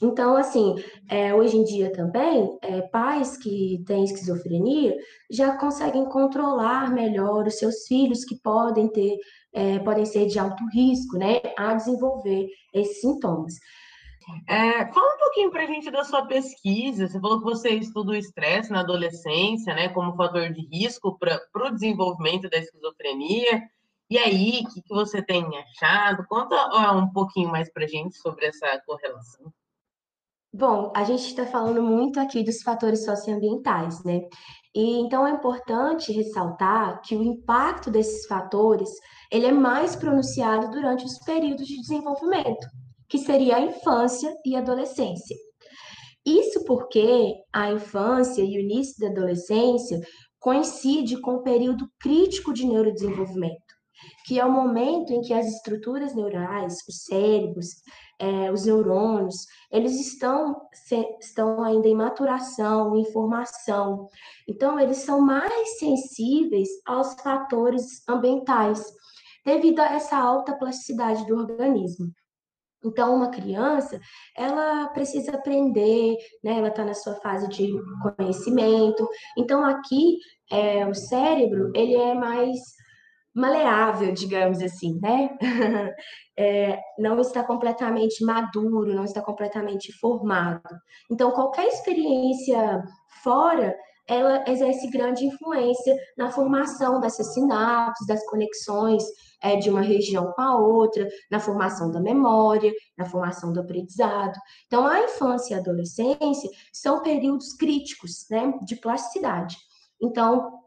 Então, 0.00 0.36
assim, 0.36 0.76
é, 1.08 1.34
hoje 1.34 1.56
em 1.56 1.64
dia 1.64 1.92
também, 1.92 2.56
é, 2.62 2.82
pais 2.82 3.36
que 3.36 3.82
têm 3.86 4.04
esquizofrenia 4.04 4.96
já 5.30 5.56
conseguem 5.56 6.04
controlar 6.04 6.92
melhor 6.92 7.46
os 7.46 7.58
seus 7.58 7.86
filhos 7.86 8.24
que 8.24 8.36
podem 8.36 8.88
ter, 8.88 9.16
é, 9.52 9.78
podem 9.80 10.04
ser 10.06 10.26
de 10.26 10.38
alto 10.38 10.64
risco, 10.72 11.18
né, 11.18 11.40
a 11.56 11.74
desenvolver 11.74 12.48
esses 12.72 13.00
sintomas. 13.00 13.54
É, 14.46 14.92
fala 14.92 15.14
um 15.14 15.18
pouquinho 15.18 15.50
para 15.50 15.62
a 15.62 15.66
gente 15.66 15.90
da 15.90 16.04
sua 16.04 16.26
pesquisa. 16.26 17.08
Você 17.08 17.18
falou 17.18 17.38
que 17.38 17.44
você 17.44 17.70
estuda 17.70 18.12
o 18.12 18.16
estresse 18.16 18.70
na 18.70 18.80
adolescência, 18.80 19.74
né, 19.74 19.88
como 19.88 20.16
fator 20.16 20.52
de 20.52 20.60
risco 20.68 21.18
para 21.18 21.40
o 21.54 21.70
desenvolvimento 21.70 22.48
da 22.48 22.58
esquizofrenia. 22.58 23.62
E 24.10 24.16
aí, 24.16 24.62
o 24.64 24.68
que, 24.68 24.82
que 24.82 24.94
você 24.94 25.20
tem 25.22 25.44
achado? 25.58 26.24
Conta 26.28 26.56
um 26.94 27.08
pouquinho 27.10 27.50
mais 27.50 27.70
para 27.72 27.86
gente 27.86 28.16
sobre 28.18 28.46
essa 28.46 28.80
correlação. 28.86 29.52
Bom, 30.52 30.90
a 30.96 31.04
gente 31.04 31.26
está 31.26 31.46
falando 31.46 31.82
muito 31.82 32.18
aqui 32.18 32.42
dos 32.42 32.62
fatores 32.62 33.04
socioambientais, 33.04 34.02
né? 34.02 34.22
E 34.74 34.98
então 35.00 35.26
é 35.26 35.30
importante 35.30 36.10
ressaltar 36.10 37.02
que 37.02 37.14
o 37.14 37.22
impacto 37.22 37.90
desses 37.90 38.26
fatores 38.26 38.88
ele 39.30 39.46
é 39.46 39.52
mais 39.52 39.94
pronunciado 39.94 40.70
durante 40.70 41.04
os 41.04 41.18
períodos 41.18 41.66
de 41.66 41.76
desenvolvimento, 41.80 42.66
que 43.08 43.18
seria 43.18 43.56
a 43.56 43.60
infância 43.60 44.34
e 44.44 44.56
a 44.56 44.60
adolescência. 44.60 45.36
Isso 46.24 46.64
porque 46.64 47.34
a 47.52 47.70
infância 47.70 48.42
e 48.42 48.56
o 48.56 48.60
início 48.60 48.94
da 49.00 49.08
adolescência 49.08 50.00
coincide 50.38 51.20
com 51.20 51.36
o 51.36 51.42
período 51.42 51.86
crítico 52.00 52.54
de 52.54 52.66
neurodesenvolvimento, 52.66 53.74
que 54.26 54.38
é 54.38 54.44
o 54.44 54.52
momento 54.52 55.12
em 55.12 55.20
que 55.20 55.34
as 55.34 55.46
estruturas 55.46 56.14
neurais, 56.14 56.74
os 56.88 57.04
cérebros, 57.04 57.66
é, 58.18 58.50
os 58.50 58.64
neurônios, 58.66 59.46
eles 59.70 59.98
estão, 60.00 60.60
se, 60.72 60.96
estão 61.20 61.62
ainda 61.62 61.86
em 61.86 61.94
maturação, 61.94 62.96
em 62.96 63.04
formação. 63.12 64.08
Então, 64.48 64.78
eles 64.78 64.98
são 64.98 65.20
mais 65.20 65.78
sensíveis 65.78 66.68
aos 66.84 67.14
fatores 67.14 68.02
ambientais. 68.08 68.84
devido 69.44 69.80
a 69.80 69.94
essa 69.94 70.16
alta 70.16 70.56
plasticidade 70.56 71.26
do 71.26 71.36
organismo. 71.36 72.12
Então, 72.84 73.16
uma 73.16 73.30
criança, 73.30 74.00
ela 74.36 74.88
precisa 74.88 75.32
aprender, 75.32 76.16
né? 76.44 76.58
Ela 76.58 76.68
está 76.68 76.84
na 76.84 76.94
sua 76.94 77.14
fase 77.16 77.48
de 77.48 77.72
conhecimento. 78.16 79.08
Então, 79.36 79.64
aqui, 79.64 80.18
é, 80.50 80.86
o 80.86 80.94
cérebro, 80.94 81.72
ele 81.74 81.94
é 81.94 82.14
mais 82.14 82.58
maleável, 83.34 84.12
digamos 84.12 84.60
assim, 84.62 84.98
né? 85.00 85.36
É, 86.40 86.78
não 86.96 87.18
está 87.18 87.42
completamente 87.42 88.24
maduro, 88.24 88.94
não 88.94 89.02
está 89.02 89.20
completamente 89.20 89.90
formado. 89.98 90.62
Então, 91.10 91.32
qualquer 91.32 91.66
experiência 91.66 92.80
fora 93.24 93.76
ela 94.08 94.42
exerce 94.48 94.88
grande 94.88 95.26
influência 95.26 95.94
na 96.16 96.30
formação 96.30 96.98
dessas 96.98 97.34
sinapses, 97.34 98.06
das 98.06 98.24
conexões 98.26 99.04
é, 99.42 99.56
de 99.56 99.68
uma 99.68 99.82
região 99.82 100.32
com 100.32 100.40
a 100.40 100.56
outra, 100.56 101.06
na 101.30 101.38
formação 101.38 101.90
da 101.90 102.00
memória, 102.00 102.72
na 102.96 103.04
formação 103.04 103.52
do 103.52 103.60
aprendizado. 103.60 104.38
Então, 104.66 104.86
a 104.86 105.04
infância 105.04 105.54
e 105.54 105.56
a 105.56 105.60
adolescência 105.60 106.50
são 106.72 107.02
períodos 107.02 107.52
críticos 107.52 108.26
né, 108.30 108.54
de 108.64 108.76
plasticidade. 108.76 109.56
Então, 110.00 110.57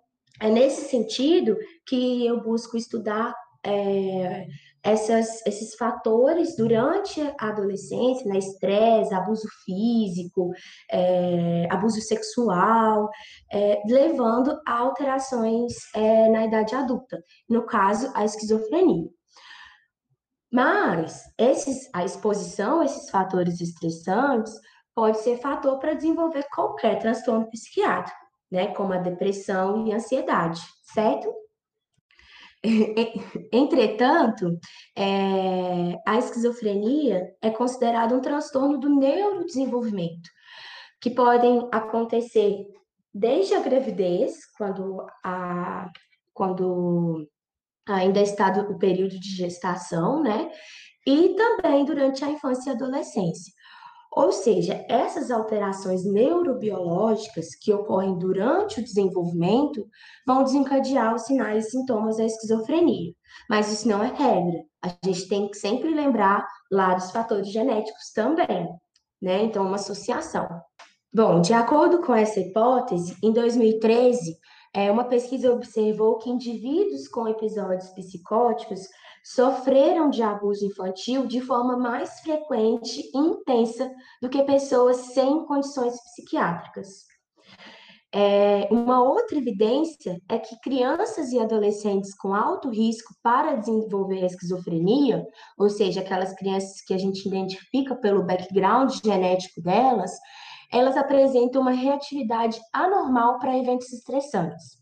é 0.41 0.50
nesse 0.50 0.89
sentido 0.89 1.55
que 1.86 2.25
eu 2.25 2.41
busco 2.41 2.75
estudar 2.75 3.33
é, 3.63 4.48
essas, 4.83 5.45
esses 5.45 5.75
fatores 5.75 6.55
durante 6.55 7.21
a 7.39 7.50
adolescência, 7.50 8.27
né, 8.27 8.39
estresse, 8.39 9.13
abuso 9.13 9.48
físico, 9.63 10.51
é, 10.91 11.67
abuso 11.69 12.01
sexual, 12.01 13.10
é, 13.51 13.81
levando 13.86 14.60
a 14.67 14.79
alterações 14.79 15.74
é, 15.93 16.27
na 16.29 16.45
idade 16.45 16.74
adulta, 16.74 17.24
no 17.48 17.65
caso, 17.65 18.12
a 18.15 18.25
esquizofrenia. 18.25 19.07
Mas 20.51 21.21
esses, 21.38 21.88
a 21.93 22.03
exposição 22.03 22.81
a 22.81 22.86
esses 22.86 23.10
fatores 23.10 23.62
estressantes 23.62 24.53
pode 24.93 25.19
ser 25.19 25.38
fator 25.38 25.79
para 25.79 25.93
desenvolver 25.93 26.45
qualquer 26.53 27.00
transtorno 27.00 27.50
psiquiátrico, 27.50 28.21
né, 28.51 28.67
como 28.74 28.93
a 28.93 28.98
depressão 28.98 29.88
e 29.88 29.93
a 29.93 29.96
ansiedade, 29.96 30.62
certo? 30.93 31.31
Entretanto, 33.51 34.60
é, 34.96 35.98
a 36.05 36.17
esquizofrenia 36.17 37.34
é 37.41 37.50
considerada 37.50 38.15
um 38.15 38.22
transtorno 38.22 38.77
do 38.77 38.89
neurodesenvolvimento, 38.96 40.29
que 41.00 41.10
podem 41.10 41.67
acontecer 41.72 42.67
desde 43.13 43.55
a 43.55 43.62
gravidez, 43.62 44.46
quando, 44.58 45.05
a, 45.24 45.89
quando 46.34 47.27
ainda 47.88 48.22
está 48.22 48.50
o 48.62 48.77
período 48.77 49.20
de 49.20 49.36
gestação, 49.36 50.22
né? 50.22 50.51
E 51.05 51.36
também 51.36 51.84
durante 51.84 52.24
a 52.24 52.29
infância 52.29 52.70
e 52.70 52.74
adolescência. 52.74 53.51
Ou 54.13 54.32
seja, 54.32 54.86
essas 54.89 55.32
alterações 55.32 56.03
neurobiológicas 56.03 57.56
que 57.56 57.72
ocorrem 57.72 58.18
durante 58.18 58.82
o 58.82 58.84
desenvolvimento 58.84 59.88
vão 60.27 60.44
desencadear 60.44 61.15
os 61.15 61.22
sinais 61.22 61.68
e 61.68 61.72
sintomas 61.72 62.18
da 62.18 62.25
esquizofrenia. 62.25 63.13
Mas 63.50 63.72
isso 63.72 63.88
não 63.88 64.03
é 64.03 64.08
regra. 64.08 64.65
A 64.84 64.89
gente 65.06 65.30
tem 65.30 65.48
que 65.48 65.58
sempre 65.58 65.94
lembrar 65.94 66.46
lá 66.70 66.94
dos 66.94 67.10
fatores 67.12 67.48
genéticos 67.48 68.12
também, 68.13 68.68
né? 69.22 69.44
Então, 69.44 69.65
uma 69.65 69.75
associação. 69.75 70.48
Bom, 71.13 71.39
de 71.39 71.53
acordo 71.53 72.01
com 72.01 72.13
essa 72.13 72.39
hipótese, 72.39 73.15
em 73.24 73.32
2013, 73.32 74.38
é, 74.74 74.91
uma 74.91 75.03
pesquisa 75.06 75.53
observou 75.53 76.17
que 76.17 76.30
indivíduos 76.30 77.08
com 77.08 77.28
episódios 77.28 77.89
psicóticos 77.89 78.82
sofreram 79.23 80.10
de 80.10 80.23
abuso 80.23 80.65
infantil 80.65 81.25
de 81.25 81.41
forma 81.41 81.77
mais 81.77 82.19
frequente 82.21 83.10
e 83.13 83.17
intensa 83.17 83.91
do 84.21 84.29
que 84.29 84.43
pessoas 84.43 84.97
sem 84.97 85.45
condições 85.45 85.95
psiquiátricas. 86.03 87.12
É, 88.13 88.67
uma 88.69 89.01
outra 89.01 89.38
evidência 89.38 90.19
é 90.27 90.38
que 90.38 90.60
crianças 90.60 91.31
e 91.31 91.39
adolescentes 91.39 92.13
com 92.13 92.34
alto 92.34 92.69
risco 92.69 93.13
para 93.23 93.55
desenvolver 93.55 94.23
a 94.23 94.25
esquizofrenia, 94.25 95.25
ou 95.57 95.69
seja, 95.69 96.01
aquelas 96.01 96.34
crianças 96.34 96.81
que 96.81 96.93
a 96.93 96.97
gente 96.97 97.25
identifica 97.25 97.95
pelo 97.95 98.25
background 98.25 98.91
genético 99.01 99.62
delas, 99.62 100.12
elas 100.73 100.97
apresentam 100.97 101.62
uma 101.62 101.71
reatividade 101.71 102.60
anormal 102.73 103.39
para 103.39 103.57
eventos 103.57 103.91
estressantes. 103.93 104.77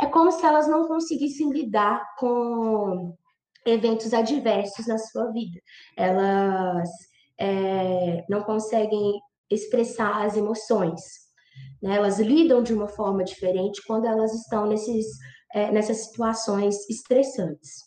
É 0.00 0.06
como 0.06 0.32
se 0.32 0.44
elas 0.44 0.66
não 0.66 0.88
conseguissem 0.88 1.50
lidar 1.50 2.04
com 2.18 3.14
eventos 3.66 4.14
adversos 4.14 4.86
na 4.86 4.98
sua 4.98 5.30
vida. 5.32 5.60
Elas 5.96 6.88
é, 7.38 8.24
não 8.28 8.42
conseguem 8.42 9.20
expressar 9.50 10.24
as 10.24 10.36
emoções. 10.36 11.00
Né? 11.82 11.96
Elas 11.96 12.18
lidam 12.18 12.62
de 12.62 12.72
uma 12.72 12.88
forma 12.88 13.24
diferente 13.24 13.82
quando 13.86 14.06
elas 14.06 14.32
estão 14.32 14.66
nesses, 14.66 15.06
é, 15.54 15.70
nessas 15.70 16.06
situações 16.06 16.88
estressantes. 16.88 17.86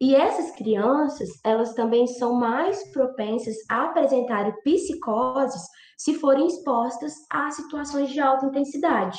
E 0.00 0.14
essas 0.14 0.54
crianças, 0.54 1.28
elas 1.42 1.72
também 1.72 2.06
são 2.06 2.34
mais 2.34 2.92
propensas 2.92 3.56
a 3.70 3.86
apresentar 3.86 4.54
psicoses 4.62 5.62
se 5.96 6.14
forem 6.14 6.46
expostas 6.46 7.14
a 7.30 7.50
situações 7.50 8.10
de 8.10 8.20
alta 8.20 8.46
intensidade. 8.46 9.18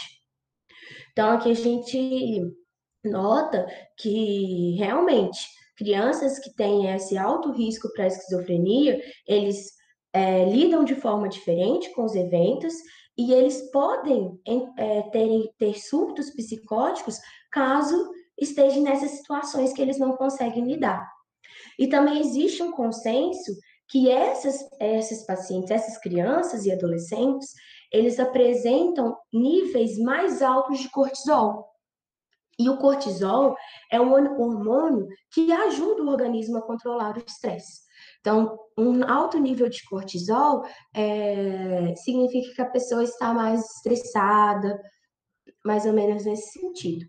Então, 1.12 1.32
aqui 1.32 1.50
a 1.50 1.56
gente 1.56 2.42
nota 3.04 3.66
que 3.98 4.76
realmente 4.78 5.48
crianças 5.78 6.40
que 6.40 6.54
têm 6.56 6.94
esse 6.94 7.18
alto 7.18 7.52
risco 7.52 7.88
para 7.94 8.08
esquizofrenia, 8.08 9.00
eles 9.28 9.72
é, 10.12 10.46
lidam 10.46 10.84
de 10.84 10.96
forma 10.96 11.30
diferente 11.30 11.94
com 11.94 12.04
os 12.04 12.16
eventos 12.16 12.74
e 13.18 13.32
eles 13.32 13.70
podem 13.72 14.40
é, 14.78 15.02
ter, 15.04 15.50
ter 15.58 15.80
surtos 15.80 16.30
psicóticos 16.32 17.20
caso 17.52 18.12
estejam 18.40 18.84
nessas 18.84 19.12
situações 19.12 19.74
que 19.74 19.82
eles 19.82 19.98
não 19.98 20.16
conseguem 20.16 20.66
lidar. 20.66 21.08
E 21.80 21.88
também 21.88 22.20
existe 22.20 22.62
um 22.62 22.72
consenso 22.72 23.52
que 23.90 24.10
essas, 24.10 24.68
essas 24.80 25.26
pacientes, 25.26 25.72
essas 25.72 25.98
crianças 25.98 26.66
e 26.66 26.72
adolescentes, 26.72 27.54
eles 27.92 28.20
apresentam 28.20 29.16
níveis 29.32 29.98
mais 29.98 30.42
altos 30.42 30.80
de 30.80 30.90
cortisol. 30.90 31.66
E 32.60 32.70
o 32.70 32.78
cortisol 32.78 33.56
é 33.92 34.02
um 34.02 34.12
hormônio 34.12 35.08
que 35.32 35.52
ajuda 35.52 36.02
o 36.04 36.10
organismo 36.10 36.58
a 36.58 36.62
controlar 36.62 37.16
o 37.16 37.24
estresse. 37.26 37.88
Então, 38.20 38.58
um 38.78 39.04
alto 39.04 39.38
nível 39.40 39.70
de 39.70 39.84
cortisol 39.86 40.66
é, 40.94 41.94
significa 41.96 42.56
que 42.56 42.62
a 42.62 42.70
pessoa 42.70 43.04
está 43.04 43.34
mais 43.34 43.64
estressada, 43.76 44.82
mais 45.64 45.86
ou 45.86 45.94
menos 45.94 46.26
nesse 46.26 46.60
sentido. 46.60 47.06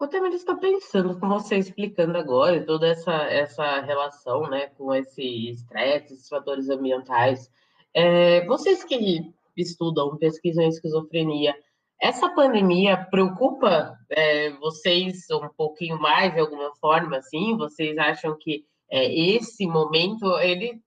O 0.00 0.06
Temer 0.06 0.32
está 0.32 0.54
pensando, 0.54 1.18
com 1.18 1.28
você 1.28 1.56
explicando 1.56 2.16
agora, 2.16 2.64
toda 2.64 2.86
essa, 2.86 3.12
essa 3.12 3.80
relação 3.80 4.48
né, 4.48 4.68
com 4.68 4.94
esse 4.94 5.50
estresse, 5.50 6.14
esses 6.14 6.28
fatores 6.28 6.68
ambientais. 6.68 7.50
É, 7.92 8.46
vocês 8.46 8.84
que 8.84 9.32
estudam, 9.56 10.16
pesquisam 10.16 10.68
esquizofrenia, 10.68 11.52
essa 12.00 12.28
pandemia 12.32 13.08
preocupa 13.10 13.98
é, 14.10 14.50
vocês 14.52 15.28
um 15.30 15.48
pouquinho 15.48 16.00
mais 16.00 16.32
de 16.32 16.40
alguma 16.40 16.74
forma, 16.76 17.16
assim? 17.16 17.56
Vocês 17.56 17.98
acham 17.98 18.36
que 18.38 18.64
é, 18.90 19.12
esse 19.12 19.66
momento 19.66 20.38
ele 20.38 20.80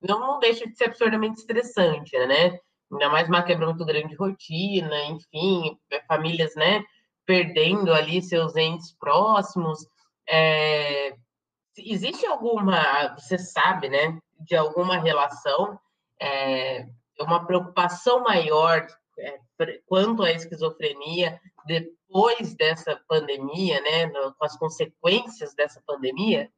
não, 0.00 0.20
não, 0.20 0.38
deixa 0.38 0.66
de 0.66 0.76
ser 0.76 0.84
absurdamente 0.84 1.40
estressante, 1.40 2.16
né? 2.26 2.58
Ainda 2.90 3.08
mais 3.08 3.28
uma 3.28 3.42
quebra 3.42 3.66
muito 3.66 3.84
grande 3.84 4.08
de 4.08 4.14
rotina, 4.14 5.04
enfim, 5.06 5.76
é, 5.90 6.00
famílias, 6.02 6.54
né? 6.54 6.84
Perdendo 7.26 7.92
ali 7.92 8.22
seus 8.22 8.54
entes 8.56 8.96
próximos. 8.98 9.80
É, 10.28 11.16
existe 11.76 12.24
alguma, 12.24 13.14
você 13.18 13.36
sabe, 13.36 13.88
né? 13.88 14.18
De 14.40 14.56
alguma 14.56 14.98
relação, 14.98 15.78
é, 16.20 16.86
uma 17.20 17.46
preocupação 17.46 18.22
maior 18.22 18.86
é, 19.18 19.38
quanto 19.86 20.22
à 20.22 20.32
esquizofrenia 20.32 21.40
depois 21.66 22.54
dessa 22.54 23.00
pandemia, 23.08 23.80
né, 23.80 24.08
com 24.08 24.44
as 24.44 24.56
consequências 24.56 25.54
dessa 25.54 25.82
pandemia? 25.86 26.50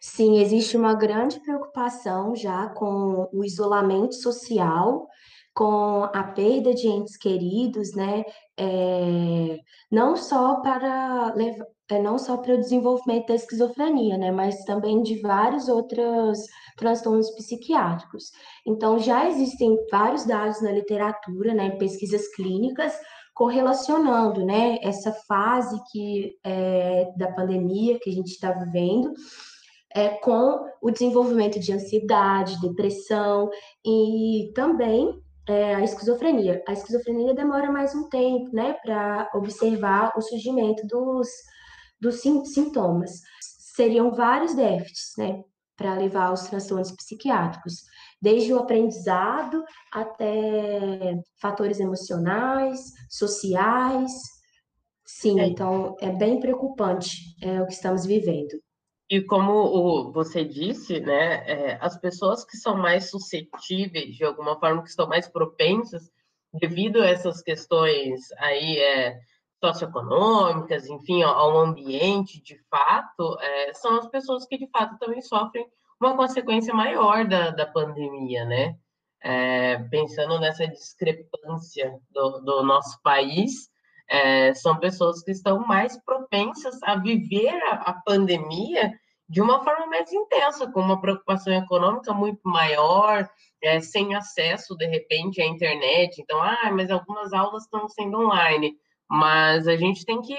Sim, 0.00 0.38
existe 0.38 0.76
uma 0.76 0.94
grande 0.94 1.40
preocupação 1.40 2.36
já 2.36 2.68
com 2.68 3.28
o 3.32 3.44
isolamento 3.44 4.14
social, 4.14 5.08
com 5.54 6.04
a 6.04 6.22
perda 6.22 6.74
de 6.74 6.86
entes 6.86 7.16
queridos, 7.16 7.94
né? 7.94 8.24
É, 8.56 9.58
não 9.90 10.14
só 10.16 10.60
para 10.60 11.34
levar, 11.34 11.66
é, 11.90 12.00
não 12.00 12.18
só 12.18 12.36
para 12.36 12.54
o 12.54 12.60
desenvolvimento 12.60 13.28
da 13.28 13.34
esquizofrenia, 13.34 14.18
né? 14.18 14.30
Mas 14.30 14.64
também 14.64 15.02
de 15.02 15.20
vários 15.20 15.68
outros 15.68 16.38
transtornos 16.76 17.30
psiquiátricos. 17.30 18.30
Então, 18.66 18.98
já 18.98 19.28
existem 19.28 19.76
vários 19.90 20.24
dados 20.24 20.60
na 20.62 20.72
literatura, 20.72 21.54
né, 21.54 21.66
em 21.66 21.78
pesquisas 21.78 22.28
clínicas, 22.34 22.92
correlacionando, 23.34 24.44
né, 24.44 24.78
essa 24.82 25.12
fase 25.28 25.78
que 25.92 26.38
é, 26.42 27.12
da 27.18 27.30
pandemia 27.32 27.98
que 28.00 28.08
a 28.08 28.12
gente 28.12 28.30
está 28.30 28.50
vivendo 28.50 29.12
é, 29.94 30.08
com 30.08 30.66
o 30.82 30.90
desenvolvimento 30.90 31.58
de 31.58 31.72
ansiedade, 31.72 32.60
depressão 32.60 33.48
e 33.84 34.52
também 34.54 35.22
é, 35.48 35.74
a 35.74 35.82
esquizofrenia. 35.82 36.62
A 36.68 36.72
esquizofrenia 36.72 37.34
demora 37.34 37.70
mais 37.70 37.94
um 37.94 38.08
tempo, 38.08 38.54
né, 38.54 38.74
para 38.84 39.30
observar 39.34 40.12
o 40.16 40.20
surgimento 40.20 40.86
dos, 40.86 41.28
dos 42.00 42.20
sintomas. 42.20 43.20
Seriam 43.74 44.10
vários 44.10 44.54
déficits, 44.54 45.12
né, 45.18 45.42
para 45.76 45.94
levar 45.94 46.26
aos 46.26 46.42
transtornos 46.42 46.90
psiquiátricos, 46.92 47.82
desde 48.20 48.52
o 48.52 48.58
aprendizado 48.58 49.62
até 49.92 51.20
fatores 51.40 51.78
emocionais, 51.78 52.92
sociais. 53.10 54.12
Sim, 55.04 55.40
é. 55.40 55.46
então 55.46 55.94
é 56.00 56.10
bem 56.10 56.40
preocupante 56.40 57.36
é, 57.42 57.60
o 57.60 57.66
que 57.66 57.74
estamos 57.74 58.04
vivendo. 58.06 58.60
E 59.08 59.20
como 59.22 59.52
o, 59.52 60.12
você 60.12 60.44
disse, 60.44 60.98
né, 60.98 61.44
é, 61.46 61.78
as 61.80 61.96
pessoas 61.96 62.44
que 62.44 62.56
são 62.56 62.76
mais 62.76 63.08
suscetíveis, 63.10 64.16
de 64.16 64.24
alguma 64.24 64.58
forma, 64.58 64.82
que 64.82 64.88
estão 64.88 65.06
mais 65.06 65.28
propensas, 65.28 66.10
devido 66.52 67.00
a 67.02 67.06
essas 67.06 67.40
questões 67.40 68.32
aí 68.38 68.78
é, 68.78 69.20
socioeconômicas, 69.62 70.86
enfim, 70.86 71.22
ao 71.22 71.58
ambiente, 71.58 72.42
de 72.42 72.58
fato, 72.70 73.38
é, 73.40 73.72
são 73.74 73.98
as 73.98 74.06
pessoas 74.08 74.46
que, 74.46 74.58
de 74.58 74.68
fato, 74.68 74.98
também 74.98 75.20
sofrem 75.22 75.66
uma 76.00 76.16
consequência 76.16 76.74
maior 76.74 77.26
da, 77.26 77.50
da 77.50 77.66
pandemia, 77.66 78.44
né? 78.44 78.76
É, 79.22 79.78
pensando 79.90 80.38
nessa 80.38 80.68
discrepância 80.68 81.98
do, 82.10 82.40
do 82.40 82.62
nosso 82.62 83.00
país, 83.02 83.70
é, 84.08 84.54
são 84.54 84.78
pessoas 84.78 85.22
que 85.22 85.32
estão 85.32 85.66
mais 85.66 86.00
propensas 86.04 86.80
a 86.82 86.96
viver 86.96 87.50
a, 87.70 87.90
a, 87.90 87.92
pandemia 88.04 88.92
de 89.28 89.40
uma 89.40 89.64
forma 89.64 89.86
mais 89.86 90.12
intensa, 90.12 90.70
com 90.70 90.80
uma 90.80 91.00
preocupação 91.00 91.52
econômica 91.52 92.14
muito 92.14 92.40
maior, 92.44 93.28
é, 93.60 93.80
sem 93.80 94.14
acesso, 94.14 94.76
de 94.76 94.86
repente, 94.86 95.42
à 95.42 95.46
internet. 95.46 96.20
Então, 96.20 96.40
ah, 96.40 96.70
mas 96.72 96.90
algumas 96.90 97.32
aulas 97.32 97.64
estão 97.64 97.88
sendo 97.88 98.20
online. 98.20 98.76
Mas 99.08 99.68
a 99.68 99.76
gente 99.76 100.04
tem 100.04 100.20
que 100.20 100.36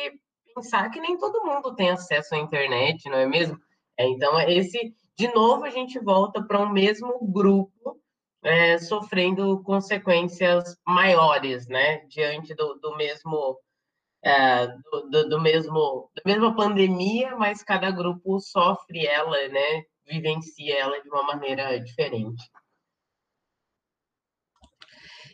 pensar 0.54 0.90
que 0.90 1.00
nem 1.00 1.18
todo 1.18 1.46
mundo 1.46 1.76
tem 1.76 1.90
acesso 1.90 2.36
à 2.36 2.38
internet, 2.38 3.10
não 3.10 3.18
é 3.18 3.26
mesmo? 3.26 3.58
É, 3.98 4.08
então, 4.08 4.40
esse, 4.42 4.94
de 5.18 5.28
novo, 5.34 5.66
a 5.66 5.70
gente 5.70 6.00
volta 6.00 6.44
para 6.44 6.60
um 6.60 6.70
mesmo 6.70 7.20
grupo 7.32 8.00
é, 8.44 8.78
sofrendo 8.78 9.62
consequências 9.64 10.78
maiores, 10.86 11.68
né, 11.68 12.06
diante 12.08 12.54
do, 12.56 12.76
do 12.76 12.96
mesmo 12.96 13.58
é, 14.24 14.68
do, 14.68 15.10
do, 15.10 15.30
do, 15.30 15.42
mesmo 15.42 16.10
da 16.16 16.22
mesma 16.26 16.56
pandemia, 16.56 17.36
mas 17.36 17.64
cada 17.64 17.92
grupo 17.92 18.40
sofre 18.40 19.06
ela, 19.06 19.48
né, 19.48 19.84
vivencia 20.08 20.80
ela 20.80 21.02
de 21.02 21.10
uma 21.10 21.24
maneira 21.24 21.80
diferente. 21.80 22.44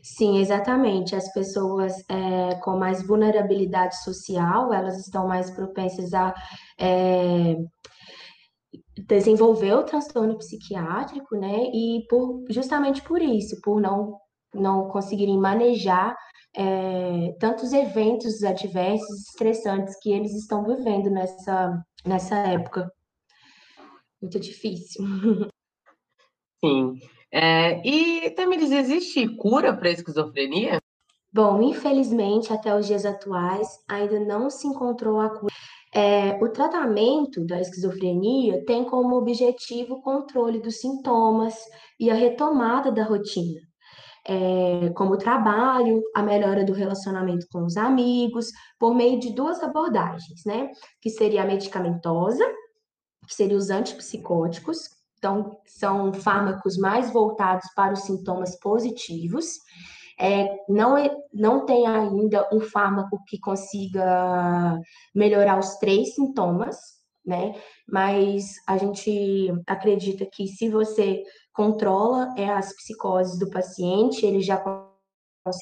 Sim, 0.03 0.39
exatamente. 0.39 1.15
As 1.15 1.31
pessoas 1.31 1.93
é, 2.09 2.55
com 2.55 2.77
mais 2.77 3.01
vulnerabilidade 3.07 4.03
social, 4.03 4.73
elas 4.73 4.99
estão 4.99 5.25
mais 5.25 5.49
propensas 5.49 6.13
a 6.13 6.33
é, 6.77 7.55
desenvolver 9.07 9.73
o 9.73 9.83
transtorno 9.83 10.37
psiquiátrico, 10.37 11.37
né? 11.37 11.69
E 11.73 12.05
por, 12.09 12.43
justamente 12.49 13.01
por 13.01 13.21
isso, 13.21 13.61
por 13.61 13.79
não, 13.79 14.17
não 14.53 14.89
conseguirem 14.89 15.39
manejar 15.39 16.17
é, 16.53 17.33
tantos 17.39 17.71
eventos 17.71 18.43
adversos, 18.43 19.29
estressantes 19.29 19.95
que 20.01 20.11
eles 20.11 20.33
estão 20.33 20.65
vivendo 20.65 21.09
nessa, 21.09 21.81
nessa 22.05 22.35
época. 22.35 22.91
Muito 24.21 24.37
difícil. 24.37 25.05
Sim. 26.61 26.99
É, 27.35 27.81
e, 27.83 28.29
Tamiris, 28.29 28.71
existe 28.71 29.27
cura 29.37 29.75
para 29.75 29.89
esquizofrenia? 29.89 30.79
Bom, 31.33 31.63
infelizmente, 31.63 32.53
até 32.53 32.75
os 32.77 32.85
dias 32.85 33.07
atuais, 33.07 33.67
ainda 33.87 34.19
não 34.19 34.51
se 34.51 34.67
encontrou 34.67 35.19
a 35.19 35.31
cura. 35.31 35.51
É, 35.91 36.37
o 36.43 36.49
tratamento 36.49 37.43
da 37.43 37.59
esquizofrenia 37.59 38.63
tem 38.65 38.83
como 38.83 39.15
objetivo 39.15 39.95
o 39.95 40.01
controle 40.03 40.59
dos 40.59 40.79
sintomas 40.79 41.55
e 41.99 42.11
a 42.11 42.13
retomada 42.13 42.91
da 42.91 43.03
rotina, 43.03 43.61
é, 44.27 44.91
como 44.91 45.13
o 45.13 45.17
trabalho, 45.17 46.03
a 46.15 46.21
melhora 46.21 46.63
do 46.63 46.73
relacionamento 46.73 47.47
com 47.51 47.65
os 47.65 47.77
amigos, 47.77 48.51
por 48.77 48.93
meio 48.93 49.19
de 49.19 49.33
duas 49.33 49.61
abordagens, 49.63 50.45
né? 50.45 50.69
Que 51.01 51.09
seria 51.09 51.41
a 51.41 51.47
medicamentosa, 51.47 52.45
que 53.27 53.33
seria 53.33 53.57
os 53.57 53.71
antipsicóticos, 53.71 54.92
então 55.23 55.57
são 55.65 56.11
fármacos 56.11 56.77
mais 56.77 57.09
voltados 57.13 57.65
para 57.73 57.93
os 57.93 58.01
sintomas 58.01 58.59
positivos, 58.59 59.45
é, 60.19 60.53
não, 60.67 60.97
é, 60.97 61.09
não 61.33 61.65
tem 61.65 61.87
ainda 61.87 62.47
um 62.51 62.59
fármaco 62.59 63.17
que 63.25 63.39
consiga 63.39 64.77
melhorar 65.15 65.57
os 65.57 65.77
três 65.77 66.13
sintomas, 66.13 66.77
né? 67.25 67.55
Mas 67.87 68.55
a 68.67 68.77
gente 68.77 69.49
acredita 69.65 70.25
que 70.25 70.45
se 70.47 70.69
você 70.69 71.23
controla 71.53 72.33
é, 72.37 72.49
as 72.49 72.75
psicoses 72.75 73.39
do 73.39 73.49
paciente, 73.49 74.25
ele 74.25 74.41
já 74.41 74.61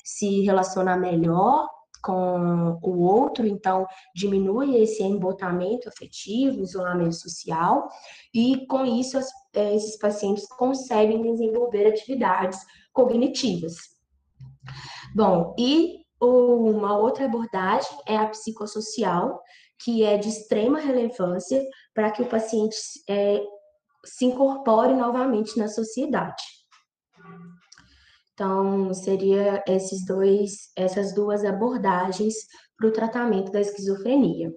se 0.03 0.41
relacionar 0.41 0.97
melhor 0.97 1.67
com 2.01 2.79
o 2.81 2.99
outro, 3.01 3.45
então 3.45 3.85
diminui 4.15 4.75
esse 4.77 5.03
embotamento 5.03 5.87
afetivo, 5.87 6.61
isolamento 6.61 7.15
social, 7.15 7.87
e 8.33 8.65
com 8.65 8.83
isso 8.85 9.17
as, 9.17 9.29
é, 9.53 9.75
esses 9.75 9.97
pacientes 9.97 10.47
conseguem 10.47 11.21
desenvolver 11.21 11.87
atividades 11.87 12.59
cognitivas. 12.93 13.75
Bom, 15.15 15.55
e 15.57 16.01
uma 16.21 16.97
outra 16.97 17.25
abordagem 17.25 17.97
é 18.07 18.15
a 18.15 18.27
psicossocial, 18.27 19.41
que 19.83 20.03
é 20.03 20.17
de 20.17 20.29
extrema 20.29 20.79
relevância 20.79 21.61
para 21.93 22.11
que 22.11 22.21
o 22.21 22.29
paciente 22.29 22.75
é, 23.09 23.41
se 24.05 24.25
incorpore 24.25 24.93
novamente 24.93 25.57
na 25.57 25.67
sociedade. 25.67 26.43
Então, 28.33 28.93
seria 28.93 29.63
esses 29.67 30.05
dois, 30.05 30.71
essas 30.75 31.13
duas 31.13 31.43
abordagens 31.43 32.33
para 32.77 32.87
o 32.87 32.91
tratamento 32.91 33.51
da 33.51 33.59
esquizofrenia. 33.59 34.51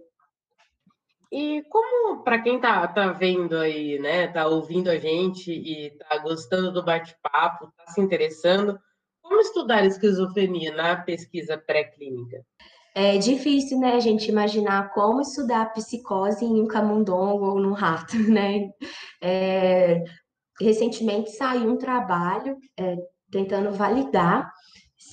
E 1.36 1.64
como, 1.68 2.22
para 2.22 2.40
quem 2.40 2.56
está 2.56 2.86
tá 2.86 3.10
vendo 3.10 3.56
aí, 3.56 3.98
né, 3.98 4.26
está 4.26 4.46
ouvindo 4.46 4.88
a 4.88 4.96
gente 4.96 5.50
e 5.50 5.88
está 5.88 6.18
gostando 6.18 6.70
do 6.70 6.84
bate-papo, 6.84 7.64
está 7.64 7.90
se 7.90 8.00
interessando, 8.00 8.78
como 9.20 9.40
estudar 9.40 9.84
esquizofrenia 9.84 10.72
na 10.76 10.94
pesquisa 10.94 11.58
pré-clínica? 11.58 12.40
É 12.94 13.18
difícil, 13.18 13.80
né, 13.80 13.94
a 13.94 13.98
gente 14.00 14.30
imaginar 14.30 14.94
como 14.94 15.22
estudar 15.22 15.72
psicose 15.72 16.44
em 16.44 16.62
um 16.62 16.68
camundongo 16.68 17.46
ou 17.46 17.58
num 17.58 17.72
rato, 17.72 18.16
né? 18.30 18.70
É, 19.20 20.04
recentemente 20.60 21.32
saiu 21.32 21.68
um 21.68 21.76
trabalho 21.76 22.56
é, 22.78 22.96
tentando 23.28 23.72
validar 23.72 24.52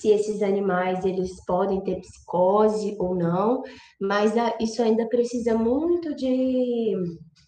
se 0.02 0.10
esses 0.10 0.42
animais 0.42 1.04
eles 1.04 1.44
podem 1.46 1.80
ter 1.82 2.00
psicose 2.00 2.96
ou 2.98 3.14
não, 3.14 3.62
mas 4.00 4.34
isso 4.60 4.82
ainda 4.82 5.08
precisa 5.08 5.56
muito 5.56 6.12
de, 6.14 6.92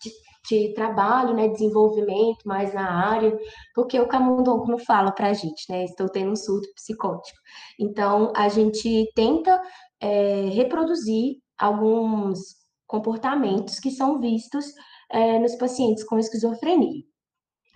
de 0.00 0.10
de 0.46 0.74
trabalho, 0.74 1.34
né, 1.34 1.48
desenvolvimento 1.48 2.46
mais 2.46 2.74
na 2.74 3.08
área, 3.08 3.34
porque 3.74 3.98
o 3.98 4.06
camundongo 4.06 4.70
não 4.70 4.78
fala 4.78 5.10
para 5.10 5.28
a 5.28 5.32
gente, 5.32 5.64
né, 5.70 5.84
estou 5.84 6.06
tendo 6.06 6.32
um 6.32 6.36
surto 6.36 6.68
psicótico. 6.74 7.38
Então, 7.80 8.30
a 8.36 8.48
gente 8.50 9.10
tenta 9.14 9.58
é, 9.98 10.50
reproduzir 10.50 11.36
alguns 11.58 12.38
comportamentos 12.86 13.80
que 13.80 13.90
são 13.90 14.20
vistos 14.20 14.66
é, 15.10 15.38
nos 15.38 15.54
pacientes 15.56 16.04
com 16.04 16.18
esquizofrenia. 16.18 17.02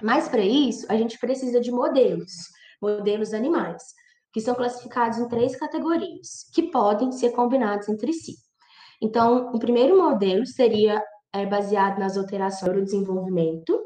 Mas, 0.02 0.28
para 0.28 0.42
isso, 0.42 0.84
a 0.90 0.96
gente 0.96 1.18
precisa 1.18 1.62
de 1.62 1.70
modelos, 1.70 2.32
modelos 2.82 3.32
animais, 3.32 3.82
que 4.32 4.40
são 4.40 4.54
classificados 4.54 5.18
em 5.18 5.28
três 5.28 5.56
categorias, 5.56 6.48
que 6.54 6.70
podem 6.70 7.12
ser 7.12 7.32
combinados 7.32 7.88
entre 7.88 8.12
si. 8.12 8.34
Então, 9.00 9.50
o 9.54 9.58
primeiro 9.58 9.96
modelo 9.96 10.46
seria 10.46 11.02
é 11.32 11.44
baseado 11.44 11.98
nas 11.98 12.16
alterações 12.16 12.72
do 12.72 12.84
desenvolvimento. 12.84 13.78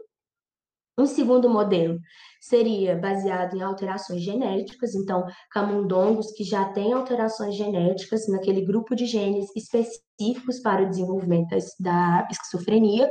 Um 0.99 1.07
segundo 1.07 1.49
modelo 1.49 1.99
seria 2.41 2.97
baseado 2.97 3.57
em 3.57 3.63
alterações 3.63 4.23
genéticas, 4.23 4.95
então, 4.95 5.25
camundongos 5.51 6.31
que 6.33 6.45
já 6.45 6.67
têm 6.73 6.93
alterações 6.93 7.57
genéticas 7.57 8.29
naquele 8.29 8.65
grupo 8.65 8.95
de 8.95 9.07
genes 9.07 9.47
específicos 9.57 10.61
para 10.61 10.83
o 10.83 10.89
desenvolvimento 10.89 11.57
da 11.81 12.29
esquizofrenia, 12.31 13.11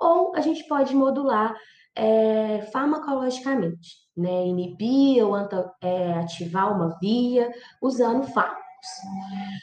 ou 0.00 0.34
a 0.34 0.40
gente 0.40 0.66
pode 0.66 0.94
modular 0.94 1.54
é, 2.00 2.62
farmacologicamente, 2.72 3.98
né? 4.16 4.46
inibir 4.46 5.22
ou 5.22 5.36
é, 5.82 6.12
ativar 6.14 6.74
uma 6.74 6.96
via 6.98 7.52
usando 7.82 8.26
fármacos. 8.28 8.60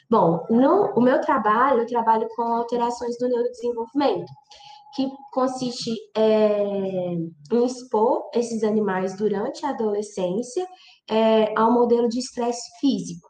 Bom, 0.08 0.46
no 0.48 0.94
o 0.96 1.02
meu 1.02 1.20
trabalho, 1.20 1.82
eu 1.82 1.88
trabalho 1.88 2.28
com 2.36 2.44
alterações 2.44 3.18
do 3.18 3.28
neurodesenvolvimento, 3.28 4.32
que 4.96 5.10
consiste 5.34 5.92
é, 6.16 7.14
em 7.52 7.66
expor 7.66 8.30
esses 8.36 8.64
animais 8.64 9.18
durante 9.18 9.66
a 9.66 9.70
adolescência 9.70 10.68
é, 11.10 11.58
ao 11.58 11.72
modelo 11.72 12.08
de 12.08 12.20
estresse 12.20 12.70
físico. 12.80 13.28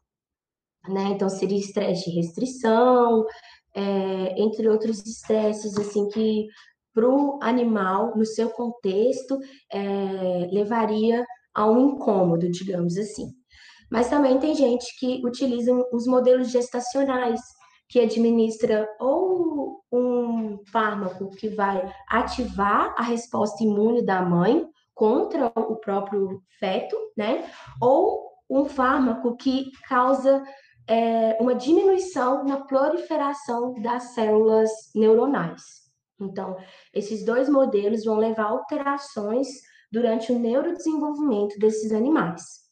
Né? 0.89 1.03
Então, 1.11 1.29
seria 1.29 1.57
estresse 1.57 2.09
de 2.09 2.17
restrição, 2.17 3.25
é, 3.73 4.41
entre 4.41 4.67
outros 4.67 5.05
estresses, 5.05 5.77
assim, 5.77 6.09
que 6.09 6.47
para 6.97 7.07
o 7.07 7.38
animal, 7.43 8.17
no 8.17 8.25
seu 8.25 8.49
contexto, 8.49 9.38
é, 9.71 10.49
levaria 10.51 11.23
a 11.53 11.69
um 11.69 11.91
incômodo, 11.91 12.49
digamos 12.49 12.97
assim. 12.97 13.27
Mas 13.91 14.10
também 14.10 14.39
tem 14.39 14.55
gente 14.55 14.97
que 14.99 15.21
utiliza 15.23 15.71
os 15.93 16.07
modelos 16.07 16.49
gestacionais, 16.49 17.39
que 17.88 17.99
administra 17.99 18.89
ou 18.99 19.83
um 19.93 20.57
fármaco 20.71 21.29
que 21.29 21.49
vai 21.49 21.88
ativar 22.10 22.95
a 22.97 23.03
resposta 23.03 23.63
imune 23.63 24.03
da 24.03 24.23
mãe 24.23 24.67
contra 24.95 25.51
o 25.55 25.75
próprio 25.75 26.41
feto, 26.60 26.97
né? 27.15 27.47
Ou 27.79 28.27
um 28.49 28.65
fármaco 28.65 29.38
que 29.38 29.69
causa 29.88 30.43
é, 30.88 31.38
uma 31.39 31.53
diminuição 31.53 32.43
na 32.43 32.57
proliferação 32.62 33.75
das 33.83 34.15
células 34.15 34.71
neuronais. 34.95 35.87
Então, 36.19 36.58
esses 36.93 37.23
dois 37.23 37.47
modelos 37.47 38.03
vão 38.03 38.17
levar 38.17 38.45
alterações 38.45 39.47
durante 39.91 40.32
o 40.32 40.39
neurodesenvolvimento 40.39 41.58
desses 41.60 41.91
animais. 41.91 42.67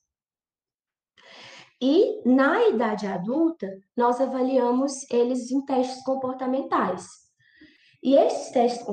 E 1.81 2.21
na 2.27 2.67
idade 2.67 3.05
adulta, 3.05 3.67
nós 3.95 4.19
avaliamos 4.19 5.09
eles 5.11 5.51
em 5.51 5.63
testes 5.65 6.03
comportamentais. 6.03 7.05
E 8.01 8.15
esses 8.15 8.51
testes 8.51 8.85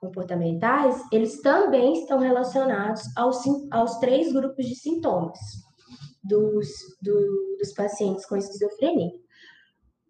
comportamentais, 0.00 1.02
eles 1.10 1.40
também 1.40 1.94
estão 1.94 2.18
relacionados 2.18 3.02
aos, 3.16 3.42
aos 3.70 3.98
três 3.98 4.32
grupos 4.32 4.66
de 4.66 4.74
sintomas 4.74 5.38
dos, 6.22 6.68
do, 7.02 7.56
dos 7.58 7.72
pacientes 7.72 8.26
com 8.26 8.36
esquizofrenia. 8.36 9.12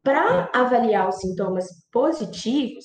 Para 0.02 0.50
avaliar 0.52 1.08
os 1.08 1.20
sintomas 1.20 1.66
positivos, 1.90 2.84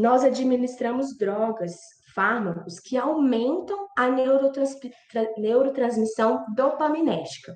nós 0.00 0.24
administramos 0.24 1.16
drogas, 1.16 1.76
fármacos 2.14 2.80
que 2.80 2.96
aumentam 2.96 3.86
a 3.96 4.08
neurotrans, 4.08 4.74
neurotransmissão 5.36 6.44
dopaminérgica. 6.54 7.54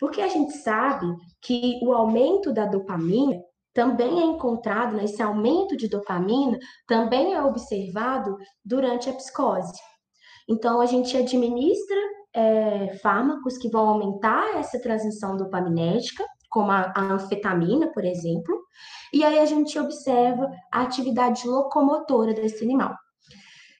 Porque 0.00 0.20
a 0.20 0.28
gente 0.28 0.52
sabe 0.58 1.06
que 1.40 1.78
o 1.82 1.92
aumento 1.92 2.52
da 2.52 2.66
dopamina 2.66 3.40
também 3.72 4.20
é 4.20 4.24
encontrado, 4.24 4.96
né, 4.96 5.04
esse 5.04 5.22
aumento 5.22 5.76
de 5.76 5.88
dopamina 5.88 6.58
também 6.86 7.34
é 7.34 7.42
observado 7.42 8.34
durante 8.64 9.10
a 9.10 9.12
psicose. 9.12 9.78
Então, 10.48 10.80
a 10.80 10.86
gente 10.86 11.16
administra 11.16 11.96
é, 12.34 12.96
fármacos 13.02 13.58
que 13.58 13.68
vão 13.68 13.88
aumentar 13.88 14.56
essa 14.56 14.80
transmissão 14.80 15.36
dopaminérgica, 15.36 16.24
como 16.56 16.70
a, 16.70 16.90
a, 16.96 17.02
anfetamina, 17.12 17.92
por 17.92 18.02
exemplo, 18.02 18.58
e 19.12 19.22
aí 19.22 19.38
a 19.38 19.44
gente 19.44 19.78
observa 19.78 20.50
a 20.72 20.80
atividade 20.80 21.46
locomotora 21.46 22.32
desse 22.32 22.64
animal. 22.64 22.96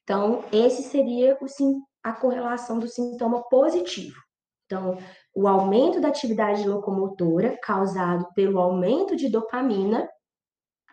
Então, 0.02 0.44
esse 0.52 0.82
seria 0.82 1.38
o, 1.40 1.46
a 2.04 2.12
correlação 2.12 2.78
do 2.78 2.86
sintoma 2.86 3.42
positivo. 3.48 4.20
Então, 4.66 4.98
o 5.34 5.48
aumento 5.48 6.02
da 6.02 6.08
atividade 6.08 6.68
locomotora 6.68 7.58
causado 7.62 8.28
pelo 8.34 8.60
aumento 8.60 9.16
de 9.16 9.30
dopamina 9.30 10.06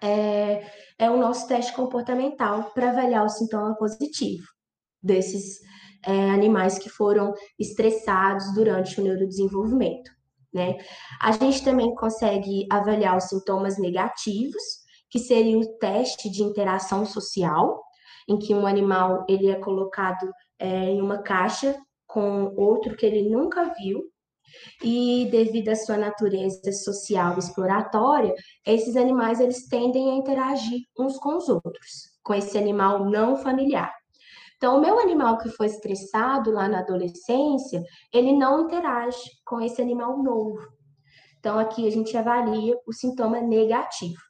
é, 0.02 0.66
é 0.98 1.12
o 1.12 1.18
nosso 1.18 1.50
teste 1.50 1.74
comportamental 1.74 2.72
para 2.72 2.92
avaliar 2.92 3.26
o 3.26 3.30
sintoma 3.30 3.76
positivo 3.76 4.46
desses 5.02 5.60
é, 6.06 6.30
animais 6.32 6.80
que 6.80 6.90
foram 6.90 7.34
estressados 7.60 8.54
durante 8.54 9.02
o 9.02 9.04
neurodesenvolvimento. 9.04 10.23
Né? 10.54 10.78
A 11.20 11.32
gente 11.32 11.64
também 11.64 11.94
consegue 11.96 12.68
avaliar 12.70 13.18
os 13.18 13.26
sintomas 13.26 13.78
negativos, 13.80 14.62
que 15.10 15.20
seria 15.20 15.58
o 15.58 15.78
teste 15.78 16.30
de 16.30 16.44
interação 16.44 17.06
social, 17.06 17.82
em 18.28 18.38
que 18.38 18.54
um 18.54 18.66
animal 18.66 19.26
ele 19.28 19.50
é 19.50 19.56
colocado 19.56 20.32
é, 20.60 20.68
em 20.68 21.02
uma 21.02 21.22
caixa 21.22 21.76
com 22.08 22.54
outro 22.56 22.96
que 22.96 23.06
ele 23.06 23.30
nunca 23.30 23.74
viu 23.74 24.04
e 24.84 25.28
devido 25.32 25.70
à 25.70 25.76
sua 25.76 25.98
natureza 25.98 26.72
social 26.72 27.38
exploratória, 27.38 28.34
esses 28.66 28.96
animais 28.96 29.40
eles 29.40 29.68
tendem 29.68 30.12
a 30.12 30.16
interagir 30.16 30.82
uns 30.98 31.18
com 31.18 31.38
os 31.38 31.50
outros, 31.50 32.12
com 32.24 32.34
esse 32.34 32.58
animal 32.58 33.10
não 33.10 33.36
familiar. 33.36 33.94
Então, 34.64 34.78
o 34.78 34.82
meu 34.82 34.98
animal 34.98 35.40
que 35.40 35.50
foi 35.50 35.66
estressado 35.66 36.50
lá 36.50 36.70
na 36.70 36.80
adolescência, 36.80 37.84
ele 38.14 38.32
não 38.32 38.62
interage 38.62 39.30
com 39.46 39.60
esse 39.60 39.82
animal 39.82 40.24
novo. 40.24 40.58
Então, 41.38 41.60
aqui 41.60 41.86
a 41.86 41.92
gente 41.92 42.16
avalia 42.16 42.74
o 42.88 42.94
sintoma 42.94 43.42
negativo. 43.42 44.22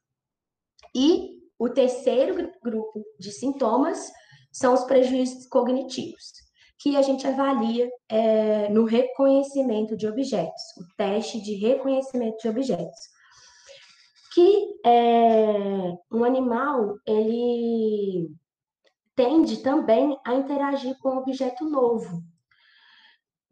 E 0.95 1.37
o 1.59 1.69
terceiro 1.69 2.51
grupo 2.63 3.03
de 3.19 3.31
sintomas 3.31 4.11
são 4.51 4.73
os 4.73 4.83
prejuízos 4.85 5.45
cognitivos 5.45 6.33
que 6.79 6.97
a 6.97 7.03
gente 7.03 7.27
avalia 7.27 7.87
é, 8.09 8.69
no 8.69 8.85
reconhecimento 8.85 9.95
de 9.95 10.07
objetos, 10.07 10.63
o 10.79 10.95
teste 10.97 11.39
de 11.43 11.53
reconhecimento 11.57 12.37
de 12.39 12.49
objetos. 12.49 12.99
Que 14.33 14.79
é, 14.83 15.95
um 16.11 16.23
animal, 16.23 16.95
ele 17.05 18.33
tende 19.15 19.57
também 19.57 20.17
a 20.25 20.33
interagir 20.33 20.97
com 20.99 21.09
um 21.09 21.17
objeto 21.17 21.65
novo 21.69 22.23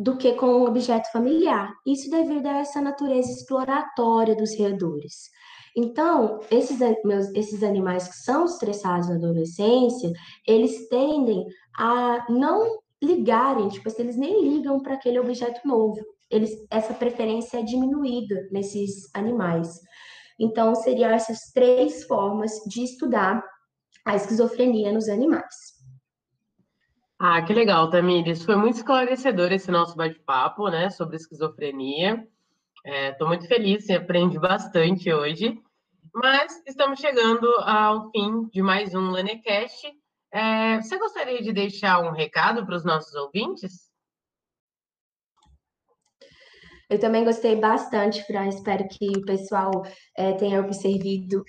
do 0.01 0.17
que 0.17 0.33
com 0.33 0.47
um 0.47 0.65
objeto 0.65 1.11
familiar. 1.11 1.73
Isso 1.85 2.09
devido 2.09 2.47
a 2.47 2.57
essa 2.57 2.81
natureza 2.81 3.29
exploratória 3.31 4.35
dos 4.35 4.57
roedores. 4.57 5.29
Então, 5.77 6.39
esses, 6.49 6.79
meus, 7.05 7.27
esses 7.35 7.63
animais 7.63 8.07
que 8.07 8.15
são 8.15 8.45
estressados 8.45 9.07
na 9.07 9.15
adolescência, 9.15 10.11
eles 10.45 10.89
tendem 10.89 11.45
a 11.77 12.25
não 12.29 12.79
ligarem, 13.01 13.69
tipo 13.69 13.87
assim, 13.87 14.01
eles 14.03 14.17
nem 14.17 14.41
ligam 14.41 14.79
para 14.81 14.95
aquele 14.95 15.19
objeto 15.19 15.65
novo. 15.65 15.99
Eles, 16.29 16.51
essa 16.69 16.93
preferência 16.93 17.59
é 17.59 17.63
diminuída 17.63 18.47
nesses 18.51 19.09
animais. 19.13 19.79
Então, 20.39 20.73
seriam 20.73 21.11
essas 21.11 21.51
três 21.53 22.03
formas 22.05 22.51
de 22.67 22.83
estudar 22.83 23.43
a 24.05 24.15
esquizofrenia 24.15 24.91
nos 24.91 25.07
animais. 25.09 25.81
Ah, 27.19 27.41
que 27.43 27.53
legal, 27.53 27.89
Tamires. 27.89 28.43
Foi 28.43 28.55
muito 28.55 28.77
esclarecedor 28.77 29.51
esse 29.51 29.69
nosso 29.69 29.95
bate-papo, 29.95 30.69
né, 30.69 30.89
sobre 30.89 31.17
esquizofrenia. 31.17 32.27
Estou 32.83 33.27
é, 33.27 33.29
muito 33.29 33.47
feliz, 33.47 33.87
aprendi 33.91 34.39
bastante 34.39 35.13
hoje. 35.13 35.61
Mas 36.13 36.63
estamos 36.65 36.99
chegando 36.99 37.47
ao 37.59 38.09
fim 38.09 38.47
de 38.47 38.63
mais 38.63 38.95
um 38.95 39.11
Lanecast. 39.11 39.87
É, 40.31 40.81
você 40.81 40.97
gostaria 40.97 41.41
de 41.43 41.53
deixar 41.53 41.99
um 41.99 42.11
recado 42.11 42.65
para 42.65 42.75
os 42.75 42.83
nossos 42.83 43.13
ouvintes? 43.13 43.90
Eu 46.91 46.99
também 46.99 47.23
gostei 47.23 47.55
bastante, 47.55 48.21
Fran. 48.25 48.49
Espero 48.49 48.85
que 48.89 49.07
o 49.17 49.21
pessoal 49.21 49.71
é, 50.13 50.33
tenha 50.33 50.59
absorvido, 50.59 51.41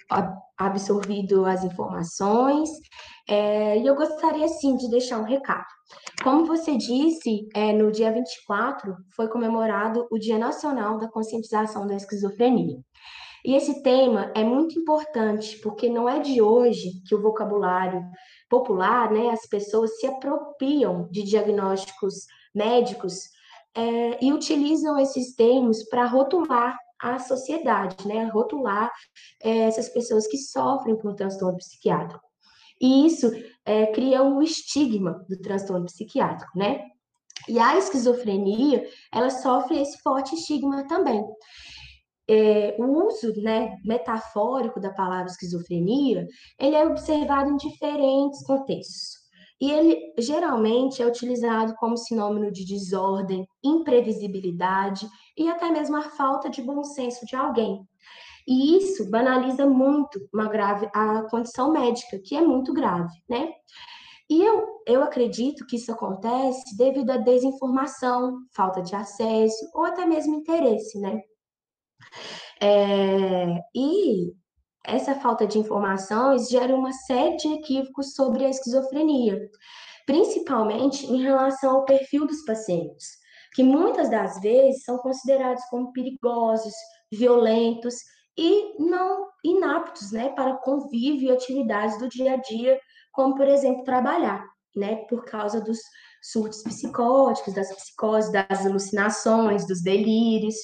absorvido 0.56 1.44
as 1.44 1.64
informações. 1.64 2.70
É, 3.28 3.76
e 3.76 3.84
eu 3.84 3.96
gostaria, 3.96 4.46
sim, 4.46 4.76
de 4.76 4.88
deixar 4.88 5.18
um 5.18 5.24
recado. 5.24 5.66
Como 6.22 6.46
você 6.46 6.76
disse, 6.76 7.48
é, 7.56 7.72
no 7.72 7.90
dia 7.90 8.12
24 8.12 8.94
foi 9.16 9.26
comemorado 9.26 10.06
o 10.12 10.16
Dia 10.16 10.38
Nacional 10.38 10.96
da 10.96 11.08
Conscientização 11.08 11.88
da 11.88 11.96
Esquizofrenia. 11.96 12.78
E 13.44 13.56
esse 13.56 13.82
tema 13.82 14.30
é 14.36 14.44
muito 14.44 14.78
importante, 14.78 15.58
porque 15.58 15.88
não 15.88 16.08
é 16.08 16.20
de 16.20 16.40
hoje 16.40 17.02
que 17.04 17.16
o 17.16 17.20
vocabulário 17.20 18.00
popular, 18.48 19.10
né, 19.10 19.30
as 19.30 19.44
pessoas 19.48 19.98
se 19.98 20.06
apropriam 20.06 21.08
de 21.10 21.24
diagnósticos 21.24 22.26
médicos 22.54 23.32
é, 23.76 24.24
e 24.24 24.32
utilizam 24.32 24.98
esses 24.98 25.34
termos 25.34 25.82
para 25.88 26.06
rotular 26.06 26.76
a 27.00 27.18
sociedade, 27.18 28.06
né, 28.06 28.24
rotular 28.26 28.90
é, 29.42 29.58
essas 29.62 29.88
pessoas 29.88 30.26
que 30.26 30.38
sofrem 30.38 30.96
com 30.96 31.14
transtorno 31.14 31.58
psiquiátrico. 31.58 32.24
E 32.80 33.06
isso 33.06 33.30
é, 33.64 33.86
cria 33.86 34.22
o 34.22 34.42
estigma 34.42 35.24
do 35.28 35.38
transtorno 35.40 35.86
psiquiátrico, 35.86 36.56
né? 36.56 36.84
E 37.48 37.58
a 37.58 37.76
esquizofrenia, 37.76 38.84
ela 39.12 39.30
sofre 39.30 39.80
esse 39.80 39.98
forte 40.00 40.34
estigma 40.34 40.86
também 40.86 41.24
é, 42.28 42.76
o 42.78 43.06
uso 43.06 43.32
né, 43.42 43.76
metafórico 43.84 44.80
da 44.80 44.90
palavra 44.90 45.26
esquizofrenia, 45.26 46.26
ele 46.58 46.76
é 46.76 46.86
observado 46.86 47.50
em 47.50 47.56
diferentes 47.56 48.44
contextos. 48.44 49.21
E 49.62 49.70
ele 49.70 50.12
geralmente 50.18 51.00
é 51.00 51.06
utilizado 51.06 51.76
como 51.76 51.96
sinônimo 51.96 52.50
de 52.50 52.64
desordem, 52.64 53.46
imprevisibilidade 53.62 55.08
e 55.38 55.48
até 55.48 55.70
mesmo 55.70 55.96
a 55.96 56.02
falta 56.02 56.50
de 56.50 56.60
bom 56.60 56.82
senso 56.82 57.24
de 57.24 57.36
alguém. 57.36 57.86
E 58.44 58.76
isso 58.76 59.08
banaliza 59.08 59.64
muito 59.64 60.18
uma 60.34 60.48
grave 60.48 60.90
a 60.92 61.22
condição 61.30 61.70
médica, 61.70 62.18
que 62.18 62.34
é 62.34 62.40
muito 62.40 62.72
grave, 62.72 63.14
né? 63.30 63.52
E 64.28 64.42
eu, 64.42 64.66
eu 64.84 65.00
acredito 65.00 65.64
que 65.64 65.76
isso 65.76 65.92
acontece 65.92 66.76
devido 66.76 67.10
à 67.10 67.18
desinformação, 67.18 68.40
falta 68.56 68.82
de 68.82 68.96
acesso 68.96 69.70
ou 69.74 69.84
até 69.84 70.04
mesmo 70.04 70.34
interesse, 70.34 70.98
né? 70.98 71.20
É, 72.60 73.46
e 73.72 74.32
essa 74.84 75.14
falta 75.14 75.46
de 75.46 75.58
informações 75.58 76.48
gera 76.48 76.74
uma 76.74 76.92
série 76.92 77.36
de 77.36 77.52
equívocos 77.54 78.14
sobre 78.14 78.44
a 78.44 78.50
esquizofrenia, 78.50 79.48
principalmente 80.06 81.06
em 81.06 81.22
relação 81.22 81.76
ao 81.76 81.84
perfil 81.84 82.26
dos 82.26 82.44
pacientes, 82.44 83.06
que 83.54 83.62
muitas 83.62 84.10
das 84.10 84.40
vezes 84.40 84.84
são 84.84 84.98
considerados 84.98 85.62
como 85.70 85.92
perigosos, 85.92 86.74
violentos 87.10 87.94
e 88.36 88.82
não 88.82 89.28
inaptos 89.44 90.10
né, 90.10 90.30
para 90.30 90.56
convívio 90.56 91.28
e 91.28 91.32
atividades 91.32 91.98
do 91.98 92.08
dia 92.08 92.34
a 92.34 92.36
dia, 92.36 92.80
como, 93.12 93.34
por 93.36 93.46
exemplo, 93.46 93.84
trabalhar, 93.84 94.44
né, 94.74 94.96
por 95.08 95.24
causa 95.24 95.60
dos 95.60 95.78
surtos 96.22 96.62
psicóticos, 96.62 97.54
das 97.54 97.72
psicoses, 97.74 98.32
das 98.32 98.64
alucinações, 98.64 99.66
dos 99.66 99.82
delírios. 99.82 100.54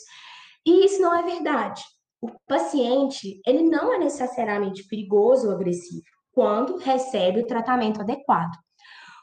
E 0.64 0.86
isso 0.86 1.00
não 1.02 1.14
é 1.14 1.22
verdade. 1.22 1.82
O 2.20 2.30
paciente, 2.46 3.40
ele 3.46 3.62
não 3.62 3.92
é 3.92 3.98
necessariamente 3.98 4.86
perigoso 4.88 5.48
ou 5.48 5.54
agressivo 5.54 6.02
quando 6.32 6.76
recebe 6.76 7.40
o 7.40 7.46
tratamento 7.46 8.00
adequado. 8.00 8.56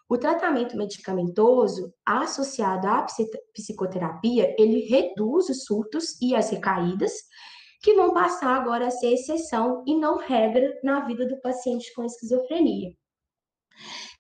O 0.07 0.17
tratamento 0.17 0.77
medicamentoso 0.77 1.91
associado 2.05 2.87
à 2.87 3.05
psicoterapia, 3.53 4.55
ele 4.57 4.81
reduz 4.81 5.49
os 5.49 5.63
surtos 5.63 6.19
e 6.21 6.35
as 6.35 6.51
recaídas, 6.51 7.13
que 7.81 7.95
vão 7.95 8.13
passar 8.13 8.55
agora 8.55 8.87
a 8.87 8.91
ser 8.91 9.13
exceção 9.13 9.83
e 9.87 9.95
não 9.95 10.17
regra 10.17 10.79
na 10.83 11.01
vida 11.01 11.27
do 11.27 11.39
paciente 11.41 11.93
com 11.93 12.03
esquizofrenia. 12.03 12.93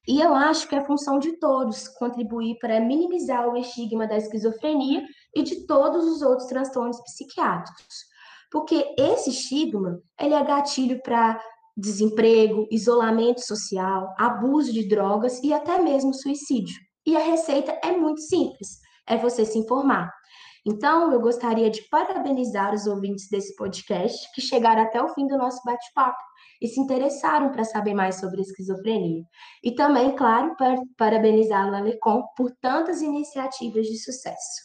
E 0.07 0.21
eu 0.21 0.35
acho 0.35 0.67
que 0.67 0.75
é 0.75 0.83
função 0.83 1.17
de 1.17 1.37
todos 1.37 1.87
contribuir 1.87 2.57
para 2.59 2.79
minimizar 2.79 3.47
o 3.47 3.57
estigma 3.57 4.07
da 4.07 4.17
esquizofrenia 4.17 5.03
e 5.35 5.41
de 5.41 5.65
todos 5.65 6.05
os 6.05 6.21
outros 6.21 6.47
transtornos 6.47 7.01
psiquiátricos. 7.01 8.14
Porque 8.51 8.93
esse 8.97 9.29
estigma, 9.29 9.99
ele 10.19 10.33
é 10.33 10.43
gatilho 10.43 11.01
para 11.01 11.41
desemprego, 11.75 12.67
isolamento 12.71 13.41
social, 13.41 14.13
abuso 14.17 14.71
de 14.71 14.87
drogas 14.87 15.41
e 15.43 15.53
até 15.53 15.79
mesmo 15.79 16.13
suicídio. 16.13 16.75
E 17.05 17.15
a 17.15 17.19
receita 17.19 17.77
é 17.83 17.91
muito 17.91 18.21
simples, 18.21 18.79
é 19.07 19.17
você 19.17 19.45
se 19.45 19.57
informar. 19.57 20.11
Então, 20.65 21.11
eu 21.11 21.19
gostaria 21.19 21.69
de 21.69 21.87
parabenizar 21.89 22.73
os 22.73 22.87
ouvintes 22.87 23.29
desse 23.29 23.55
podcast 23.55 24.27
que 24.33 24.41
chegaram 24.41 24.81
até 24.81 24.99
o 24.99 25.09
fim 25.09 25.27
do 25.27 25.37
nosso 25.37 25.61
bate-papo 25.63 26.17
e 26.59 26.81
obrigado 26.81 27.51
para 27.51 27.63
saber 27.63 27.93
mais 27.93 28.19
sobre 28.19 28.41
esquizofrenia. 28.41 29.23
E 29.63 29.75
também, 29.75 30.15
claro, 30.15 30.55
para 30.55 30.75
parabenizar 30.97 31.67
a 31.67 31.69
Lalecom 31.69 32.23
por 32.35 32.49
tantas 32.59 33.01
iniciativas 33.01 33.85
de 33.85 33.97
sucesso. 33.99 34.64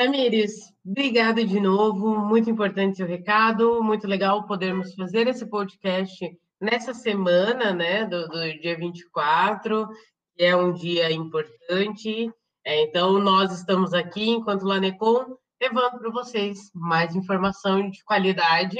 Tamires, 0.00 0.72
obrigada 0.82 1.44
de 1.44 1.60
novo, 1.60 2.16
muito 2.16 2.48
importante 2.48 2.96
seu 2.96 3.06
recado, 3.06 3.82
muito 3.82 4.06
legal 4.06 4.46
podermos 4.46 4.94
fazer 4.94 5.26
esse 5.26 5.44
podcast 5.44 6.26
nessa 6.58 6.94
semana, 6.94 7.74
né, 7.74 8.06
do, 8.06 8.26
do 8.26 8.60
dia 8.62 8.78
24, 8.78 9.86
que 10.34 10.42
é 10.42 10.56
um 10.56 10.72
dia 10.72 11.12
importante. 11.12 12.32
É, 12.64 12.80
então, 12.84 13.18
nós 13.18 13.52
estamos 13.52 13.92
aqui, 13.92 14.30
enquanto 14.30 14.64
Lanecom, 14.64 15.36
levando 15.60 15.98
para 15.98 16.10
vocês 16.10 16.70
mais 16.74 17.14
informação 17.14 17.90
de 17.90 18.02
qualidade 18.02 18.78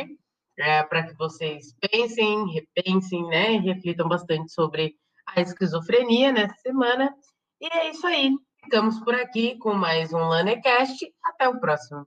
é, 0.58 0.82
para 0.84 1.02
que 1.06 1.14
vocês 1.18 1.76
pensem, 1.78 2.46
repensem, 2.50 3.26
né, 3.26 3.52
e 3.52 3.58
reflitam 3.58 4.08
bastante 4.08 4.50
sobre 4.50 4.94
a 5.26 5.42
esquizofrenia 5.42 6.32
nessa 6.32 6.54
semana. 6.62 7.14
E 7.60 7.66
é 7.66 7.90
isso 7.90 8.06
aí. 8.06 8.32
Ficamos 8.64 9.00
por 9.00 9.14
aqui 9.14 9.58
com 9.58 9.74
mais 9.74 10.12
um 10.12 10.18
LaneCast. 10.18 11.12
Até 11.24 11.48
o 11.48 11.58
próximo. 11.58 12.06